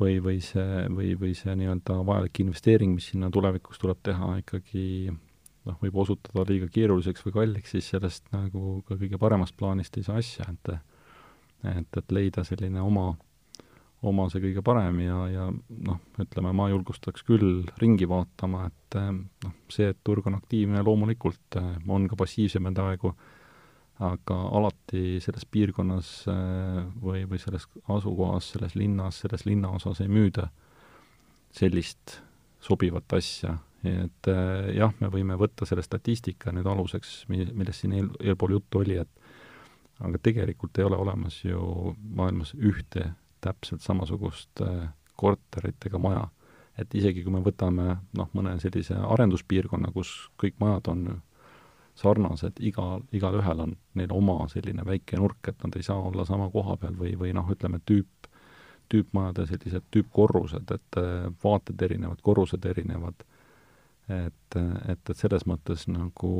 või, 0.00 0.18
või 0.22 0.40
see, 0.44 0.86
või, 0.94 1.14
või 1.18 1.34
see 1.38 1.54
nii-öelda 1.58 2.00
vajalik 2.06 2.40
investeering, 2.44 2.96
mis 2.98 3.12
sinna 3.12 3.30
tulevikus 3.34 3.80
tuleb 3.82 4.02
teha, 4.06 4.34
ikkagi 4.42 4.86
noh, 5.10 5.76
võib 5.80 6.00
osutuda 6.04 6.46
liiga 6.48 6.68
keeruliseks 6.72 7.24
või 7.26 7.36
kalliks, 7.38 7.74
siis 7.74 7.92
sellest 7.94 8.26
nagu 8.34 8.80
ka 8.88 8.98
kõige 9.00 9.20
paremast 9.20 9.56
plaanist 9.58 9.96
ei 9.98 10.06
saa 10.06 10.20
asja, 10.22 10.48
et 10.50 10.74
et, 11.64 11.96
et 11.96 12.12
leida 12.12 12.44
selline 12.44 12.82
oma, 12.84 13.06
oma 14.04 14.26
see 14.28 14.42
kõige 14.42 14.60
parem 14.64 14.98
ja, 15.00 15.20
ja 15.32 15.46
noh, 15.88 16.00
ütleme, 16.20 16.52
ma 16.56 16.68
julgustaks 16.68 17.24
küll 17.24 17.62
ringi 17.80 18.08
vaatama, 18.10 18.66
et 18.68 18.98
noh, 19.00 19.54
see, 19.72 19.88
et 19.94 20.02
turg 20.04 20.26
on 20.28 20.36
aktiivne, 20.36 20.82
loomulikult 20.84 21.58
on 21.88 22.08
ka 22.10 22.18
passiivsemaid 22.20 22.82
aegu, 22.84 23.14
aga 24.02 24.36
alati 24.58 25.20
selles 25.22 25.46
piirkonnas 25.46 26.10
eh, 26.30 26.80
või, 27.02 27.24
või 27.30 27.38
selles 27.42 27.68
asukohas, 27.88 28.50
selles 28.54 28.74
linnas, 28.74 29.20
selles 29.22 29.46
linnaosas 29.46 30.02
ei 30.02 30.10
müüda 30.10 30.48
sellist 31.54 32.18
sobivat 32.64 33.12
asja, 33.14 33.54
et 33.86 34.30
eh, 34.32 34.70
jah, 34.80 34.94
me 35.00 35.10
võime 35.12 35.38
võtta 35.38 35.68
selle 35.68 35.84
statistika 35.86 36.52
nüüd 36.52 36.66
aluseks, 36.66 37.24
mi-, 37.30 37.46
millest 37.52 37.84
siin 37.84 37.94
eel, 38.00 38.10
eelpool 38.24 38.56
juttu 38.56 38.82
oli, 38.82 38.98
et 38.98 40.02
aga 40.02 40.18
tegelikult 40.18 40.78
ei 40.78 40.88
ole 40.88 40.98
olemas 40.98 41.38
ju 41.44 41.94
maailmas 42.18 42.54
ühte 42.58 43.12
täpselt 43.44 43.84
samasugust 43.84 44.62
äh, 44.64 44.88
korterit 45.16 45.86
ega 45.86 46.00
maja. 46.00 46.28
et 46.74 46.94
isegi 46.98 47.22
kui 47.22 47.30
me 47.30 47.38
võtame 47.38 47.84
noh, 48.18 48.30
mõne 48.34 48.56
sellise 48.58 48.96
arenduspiirkonna, 48.98 49.92
kus 49.94 50.08
kõik 50.42 50.56
majad 50.58 50.88
on 50.90 51.04
sarnased, 51.94 52.58
igal, 52.58 53.04
igalühel 53.14 53.60
on 53.66 53.76
neil 53.94 54.12
oma 54.12 54.48
selline 54.50 54.82
väike 54.86 55.18
nurk, 55.20 55.48
et 55.48 55.62
nad 55.62 55.76
ei 55.78 55.86
saa 55.86 56.00
olla 56.00 56.24
sama 56.26 56.48
koha 56.50 56.76
peal 56.80 56.96
või, 56.98 57.14
või 57.18 57.34
noh, 57.36 57.46
ütleme 57.50 57.78
tüüp, 57.86 58.28
tüüpmajade 58.90 59.46
sellised 59.50 59.86
tüüpkorrused, 59.94 60.74
et 60.74 60.98
äh, 61.00 61.30
vaated 61.44 61.86
erinevad, 61.86 62.20
korrused 62.22 62.66
erinevad, 62.66 63.24
et, 64.10 64.58
et, 64.58 65.10
et 65.10 65.16
selles 65.16 65.46
mõttes 65.48 65.86
nagu 65.88 66.34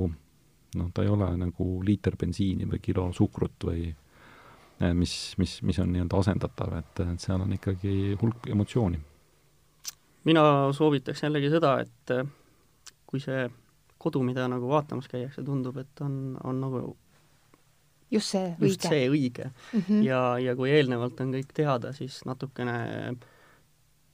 noh, 0.79 0.91
ta 0.95 1.03
ei 1.03 1.09
ole 1.09 1.29
nagu 1.39 1.69
liiter 1.87 2.17
bensiini 2.21 2.67
või 2.69 2.81
kilo 2.83 3.09
suhkrut 3.15 3.67
või 3.69 3.89
eh, 3.89 4.93
mis, 4.95 5.35
mis, 5.41 5.57
mis 5.63 5.81
on 5.83 5.93
nii-öelda 5.95 6.21
asendatav, 6.21 6.79
et, 6.81 7.03
et 7.07 7.23
seal 7.23 7.45
on 7.45 7.53
ikkagi 7.57 8.17
hulk 8.21 8.49
emotsiooni. 8.51 9.01
mina 10.25 10.45
soovitaks 10.73 11.23
jällegi 11.23 11.51
seda, 11.53 11.77
et 11.85 12.15
äh, 12.15 12.27
kui 13.07 13.23
see 13.23 13.47
kodu, 14.05 14.23
mida 14.27 14.47
nagu 14.51 14.69
vaatamas 14.69 15.09
käiakse, 15.11 15.45
tundub, 15.47 15.79
et 15.81 16.05
on, 16.05 16.37
on 16.45 16.61
nagu 16.61 16.83
just 18.13 18.35
see 18.35 18.51
just 18.61 18.85
õige. 18.85 18.89
Mm. 18.89 18.91
see 18.91 19.09
õige. 19.11 19.51
Mm 19.51 19.85
-hmm. 19.89 20.03
ja, 20.05 20.23
ja 20.39 20.57
kui 20.57 20.71
eelnevalt 20.71 21.21
on 21.21 21.33
kõik 21.35 21.55
teada, 21.57 21.93
siis 21.93 22.21
natukene 22.29 22.77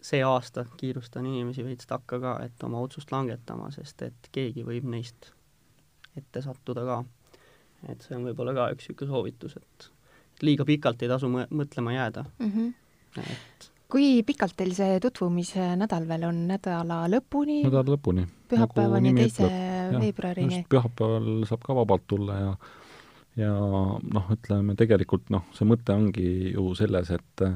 see 0.01 0.23
aasta 0.25 0.65
kiirustan 0.81 1.27
inimesi 1.27 1.65
veits 1.65 1.87
takka 1.87 2.21
ka, 2.21 2.39
et 2.45 2.63
oma 2.65 2.81
otsust 2.81 3.13
langetama, 3.13 3.71
sest 3.71 4.03
et 4.03 4.29
keegi 4.33 4.65
võib 4.65 4.87
neist 4.89 5.33
ette 6.17 6.43
sattuda 6.43 6.85
ka. 6.85 7.05
et 7.89 8.03
see 8.03 8.17
on 8.17 8.25
võib-olla 8.29 8.55
ka 8.55 8.71
üks 8.75 8.89
niisugune 8.89 9.11
soovitus, 9.11 9.57
et 9.57 9.91
liiga 10.43 10.65
pikalt 10.65 11.03
ei 11.03 11.09
tasu 11.09 11.29
mõtlema 11.29 11.93
jääda 11.93 12.25
mm. 12.39 12.51
-hmm. 12.51 12.73
et 13.31 13.71
kui 13.91 14.23
pikalt 14.27 14.57
teil 14.59 14.75
see 14.77 14.99
tutvumise 15.03 15.73
nädal 15.81 16.07
veel 16.09 16.29
on, 16.29 16.45
nädala 16.51 17.03
lõpuni? 17.11 17.63
nädala 17.67 17.97
lõpuni. 17.97 18.27
pühapäevani, 18.51 19.15
nagu 19.15 19.27
teise 19.27 19.51
veebruarini? 19.97 20.63
pühapäeval 20.71 21.45
saab 21.49 21.67
ka 21.67 21.77
vabalt 21.81 22.07
tulla 22.11 22.39
ja 22.39 22.55
ja 23.39 23.51
noh, 23.55 24.33
ütleme 24.35 24.75
tegelikult 24.79 25.29
noh, 25.31 25.47
see 25.55 25.69
mõte 25.69 25.95
ongi 25.95 26.31
ju 26.55 26.73
selles, 26.79 27.13
et 27.15 27.47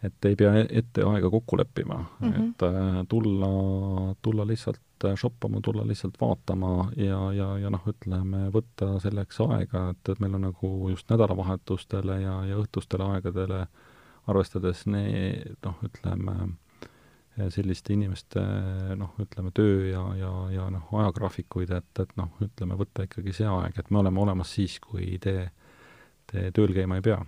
et 0.00 0.24
ei 0.24 0.36
pea 0.38 0.62
ette 0.64 1.04
aega 1.04 1.28
kokku 1.28 1.58
leppima 1.60 1.98
mm, 1.98 2.30
-hmm. 2.30 2.48
et 2.48 2.62
äh, 2.64 3.00
tulla, 3.08 3.50
tulla 4.22 4.46
lihtsalt 4.46 5.04
äh, 5.04 5.14
shoppama, 5.16 5.60
tulla 5.60 5.86
lihtsalt 5.86 6.16
vaatama 6.20 6.90
ja, 6.96 7.32
ja, 7.32 7.58
ja 7.58 7.70
noh, 7.70 7.84
ütleme, 7.86 8.46
võtta 8.54 8.94
selleks 9.00 9.40
aega, 9.44 9.90
et, 9.90 10.08
et 10.08 10.20
meil 10.20 10.34
on 10.34 10.46
nagu 10.48 10.88
just 10.88 11.10
nädalavahetustele 11.10 12.20
ja, 12.20 12.44
ja 12.48 12.56
õhtustele 12.56 13.10
aegadele 13.12 13.66
arvestades 14.28 14.84
ne-, 14.90 15.54
noh, 15.64 15.80
ütleme, 15.86 16.36
selliste 17.54 17.94
inimeste 17.94 18.42
noh, 19.00 19.14
ütleme 19.22 19.52
töö 19.56 19.88
ja, 19.88 20.04
ja, 20.18 20.32
ja 20.52 20.68
noh, 20.72 20.92
ajagraafikuid, 21.00 21.72
et, 21.78 22.04
et 22.04 22.16
noh, 22.20 22.32
ütleme, 22.44 22.76
võtta 22.78 23.08
ikkagi 23.08 23.32
see 23.36 23.48
aeg, 23.48 23.78
et 23.80 23.90
me 23.90 24.02
oleme 24.02 24.20
olemas 24.20 24.52
siis, 24.58 24.78
kui 24.84 25.16
te, 25.22 25.50
te 26.30 26.50
tööl 26.54 26.74
käima 26.76 27.00
ei 27.00 27.06
pea 27.06 27.20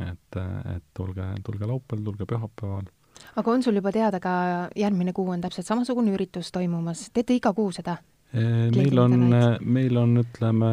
et, 0.00 0.40
et 0.76 0.84
tulge, 0.96 1.24
tulge 1.44 1.68
laupäeval, 1.68 2.04
tulge 2.04 2.26
pühapäeval. 2.28 2.88
aga 3.36 3.52
on 3.52 3.62
sul 3.62 3.76
juba 3.76 3.92
teada 3.92 4.20
ka, 4.20 4.34
järgmine 4.76 5.12
kuu 5.12 5.28
on 5.34 5.42
täpselt 5.44 5.68
samasugune 5.68 6.14
üritus 6.14 6.52
toimumas, 6.54 7.08
teete 7.12 7.36
iga 7.36 7.52
kuu 7.56 7.72
seda? 7.72 7.98
meil 8.32 8.98
on, 8.98 9.16
meil 9.60 9.96
on, 10.00 10.16
ütleme 10.22 10.70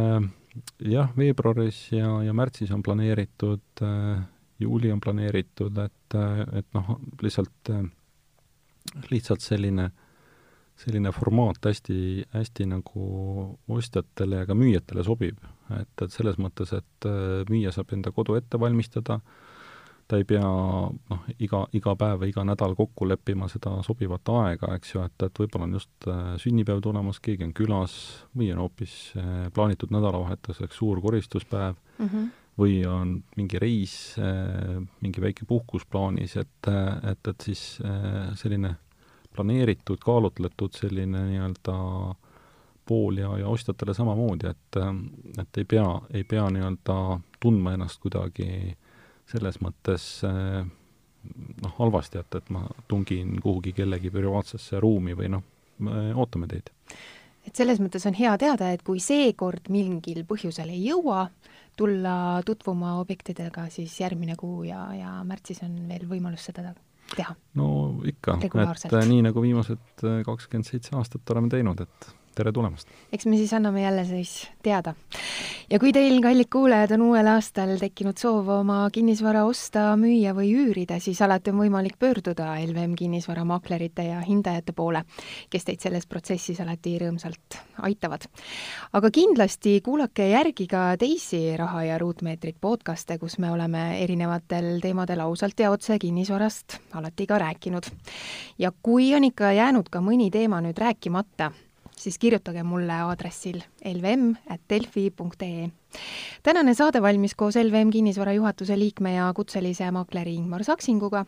jah, 0.87 1.09
veebruaris 1.17 1.89
ja, 1.91 2.19
ja 2.23 2.35
märtsis 2.35 2.71
on 2.71 2.83
planeeritud, 2.83 3.83
juuli 4.59 4.91
on 4.91 5.01
planeeritud, 5.01 5.77
et, 5.77 6.19
et 6.59 6.67
noh, 6.75 6.93
lihtsalt, 7.23 7.71
lihtsalt 9.11 9.45
selline 9.45 9.89
selline 10.79 11.11
formaat 11.11 11.65
hästi, 11.65 12.25
hästi 12.33 12.65
nagu 12.71 13.05
ostjatele 13.75 14.43
ja 14.43 14.47
ka 14.47 14.55
müüjatele 14.55 15.03
sobib. 15.03 15.39
et, 15.75 16.01
et 16.01 16.13
selles 16.13 16.39
mõttes, 16.41 16.71
et 16.73 17.07
müüja 17.49 17.73
saab 17.75 17.91
enda 17.93 18.13
kodu 18.15 18.37
ette 18.39 18.59
valmistada, 18.59 19.19
ta 20.09 20.17
ei 20.17 20.25
pea 20.25 20.41
noh, 20.41 21.25
iga, 21.37 21.61
iga 21.77 21.93
päev 21.99 22.23
või 22.23 22.31
iga 22.31 22.45
nädal 22.47 22.73
kokku 22.79 23.05
leppima 23.05 23.49
seda 23.51 23.75
sobivat 23.85 24.31
aega, 24.33 24.71
eks 24.79 24.95
ju, 24.95 25.03
et, 25.05 25.25
et 25.27 25.41
võib-olla 25.43 25.67
on 25.67 25.77
just 25.77 26.09
sünnipäev 26.45 26.81
tulemas, 26.81 27.19
keegi 27.21 27.45
on 27.45 27.53
külas 27.53 27.95
või 28.33 28.49
on 28.55 28.63
hoopis 28.63 28.95
plaanitud 29.53 29.93
nädalavahetuseks 29.93 30.81
suur 30.81 31.01
koristuspäev 31.03 31.75
mm 31.75 32.07
-hmm. 32.07 32.29
Või 32.59 32.81
on 32.87 33.15
mingi 33.37 33.59
reis, 33.61 33.93
mingi 34.99 35.21
väike 35.23 35.47
puhkus 35.47 35.85
plaanis, 35.87 36.35
et, 36.41 36.67
et, 36.67 37.29
et 37.31 37.45
siis 37.47 37.61
selline 38.41 38.73
planeeritud, 39.35 40.01
kaalutletud 40.03 40.75
selline 40.75 41.21
nii-öelda 41.29 41.77
pool 42.89 43.21
ja, 43.21 43.31
ja 43.39 43.47
ostjatele 43.47 43.93
samamoodi, 43.93 44.49
et, 44.49 44.79
et 45.39 45.61
ei 45.61 45.67
pea, 45.69 45.87
ei 46.13 46.25
pea 46.27 46.47
nii-öelda 46.51 46.97
tundma 47.39 47.75
ennast 47.77 48.01
kuidagi 48.03 48.75
selles 49.29 49.59
mõttes 49.61 50.09
noh, 50.25 51.73
halvasti, 51.77 52.19
et, 52.23 52.39
et 52.41 52.49
ma 52.53 52.65
tungin 52.89 53.37
kuhugi 53.43 53.75
kellegi 53.77 54.11
privaatsesse 54.13 54.81
ruumi 54.81 55.15
või 55.17 55.31
noh, 55.35 55.45
ootame 56.15 56.49
teid. 56.49 56.73
Et 57.47 57.55
selles 57.55 57.79
mõttes 57.81 58.05
on 58.09 58.17
hea 58.17 58.35
teada, 58.41 58.71
et 58.73 58.83
kui 58.85 59.01
seekord 59.03 59.69
mingil 59.73 60.23
põhjusel 60.29 60.71
ei 60.73 60.83
jõua 60.87 61.27
tulla 61.79 62.41
tutvuma 62.45 62.97
objektidega, 62.99 63.69
siis 63.71 63.95
järgmine 64.01 64.35
kuu 64.39 64.65
ja, 64.67 64.81
ja 64.97 65.15
märtsis 65.27 65.63
on 65.63 65.75
veel 65.87 66.05
võimalus 66.09 66.49
seda 66.49 66.73
teha? 67.15 67.35
no 67.59 67.69
ikka, 68.07 68.37
et 68.43 68.93
äh, 68.93 69.05
nii 69.09 69.23
nagu 69.29 69.43
viimased 69.43 70.03
äh, 70.03 70.21
kakskümmend 70.27 70.67
seitse 70.67 70.95
aastat 70.99 71.35
oleme 71.35 71.51
teinud, 71.51 71.85
et 71.85 72.09
tere 72.39 72.53
tulemast! 72.55 72.87
eks 73.11 73.25
me 73.27 73.37
siis 73.37 73.51
anname 73.53 73.81
jälle 73.83 74.05
siis 74.07 74.47
teada. 74.63 74.93
ja 75.69 75.79
kui 75.79 75.91
teil, 75.93 76.21
kallid 76.23 76.47
kuulajad, 76.51 76.93
on 76.95 77.03
uuel 77.09 77.27
aastal 77.27 77.75
tekkinud 77.81 78.17
soov 78.21 78.47
oma 78.53 78.77
kinnisvara 78.95 79.43
osta, 79.47 79.91
müüa 79.99 80.31
või 80.37 80.53
üürida, 80.55 81.01
siis 81.03 81.19
alati 81.25 81.51
on 81.51 81.59
võimalik 81.59 81.97
pöörduda 81.99 82.53
LVM 82.61 82.95
kinnisvaramaklerite 82.99 84.07
ja 84.07 84.21
hindajate 84.23 84.75
poole, 84.77 85.03
kes 85.51 85.67
teid 85.67 85.83
selles 85.83 86.07
protsessis 86.07 86.61
alati 86.63 86.95
rõõmsalt 87.01 87.59
aitavad. 87.89 88.29
aga 88.93 89.11
kindlasti 89.11 89.79
kuulake 89.83 90.29
järgi 90.31 90.67
ka 90.71 90.93
teisi 90.99 91.57
Raha 91.59 91.83
ja 91.89 91.97
ruutmeetrit 91.99 92.59
podcast'e, 92.61 93.19
kus 93.19 93.39
me 93.39 93.51
oleme 93.51 94.03
erinevatel 94.03 94.77
teemadel 94.81 95.25
ausalt 95.27 95.59
ja 95.59 95.71
otse 95.71 95.99
kinnisvarast 95.99 96.79
alati 96.93 97.27
ka 97.27 97.39
rääkinud. 97.39 97.91
ja 98.57 98.71
kui 98.81 99.15
on 99.15 99.27
ikka 99.27 99.51
jäänud 99.51 99.89
ka 99.89 99.99
mõni 99.99 100.31
teema 100.31 100.61
nüüd 100.63 100.77
rääkimata, 100.77 101.51
siis 101.99 102.17
kirjutage 102.19 102.63
mulle 102.63 102.93
aadressil 102.93 103.59
lvm.delfi.ee. 103.85 105.69
tänane 106.43 106.73
saade 106.73 107.01
valmis 107.01 107.35
koos 107.35 107.55
LVM 107.55 107.89
kinnisvara 107.89 108.33
juhatuse 108.33 108.79
liikme 108.79 109.13
ja 109.13 109.31
kutselise 109.35 109.91
makleri 109.91 110.33
Ingmar 110.35 110.63
Saksinguga 110.63 111.25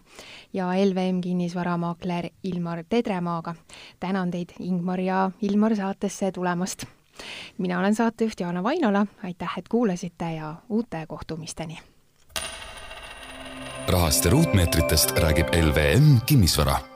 ja 0.54 0.68
LVM 0.86 1.22
kinnisvaramakler 1.22 2.30
Ilmar 2.44 2.84
Tedremaaga. 2.90 3.56
tänan 4.00 4.32
teid, 4.32 4.50
Ingmar 4.60 5.00
ja 5.00 5.32
Ilmar, 5.42 5.76
saatesse 5.76 6.32
tulemast. 6.32 6.86
mina 7.58 7.80
olen 7.80 7.96
saatejuht 7.96 8.40
Jaana 8.40 8.64
Vainola, 8.64 9.06
aitäh, 9.24 9.54
et 9.58 9.68
kuulasite 9.68 10.34
ja 10.34 10.56
uute 10.70 11.06
kohtumisteni! 11.08 11.80
rahast 13.88 14.26
ja 14.26 14.32
ruutmeetritest 14.32 15.12
räägib 15.12 15.48
LVM 15.56 16.20
Kinnisvara 16.26 16.91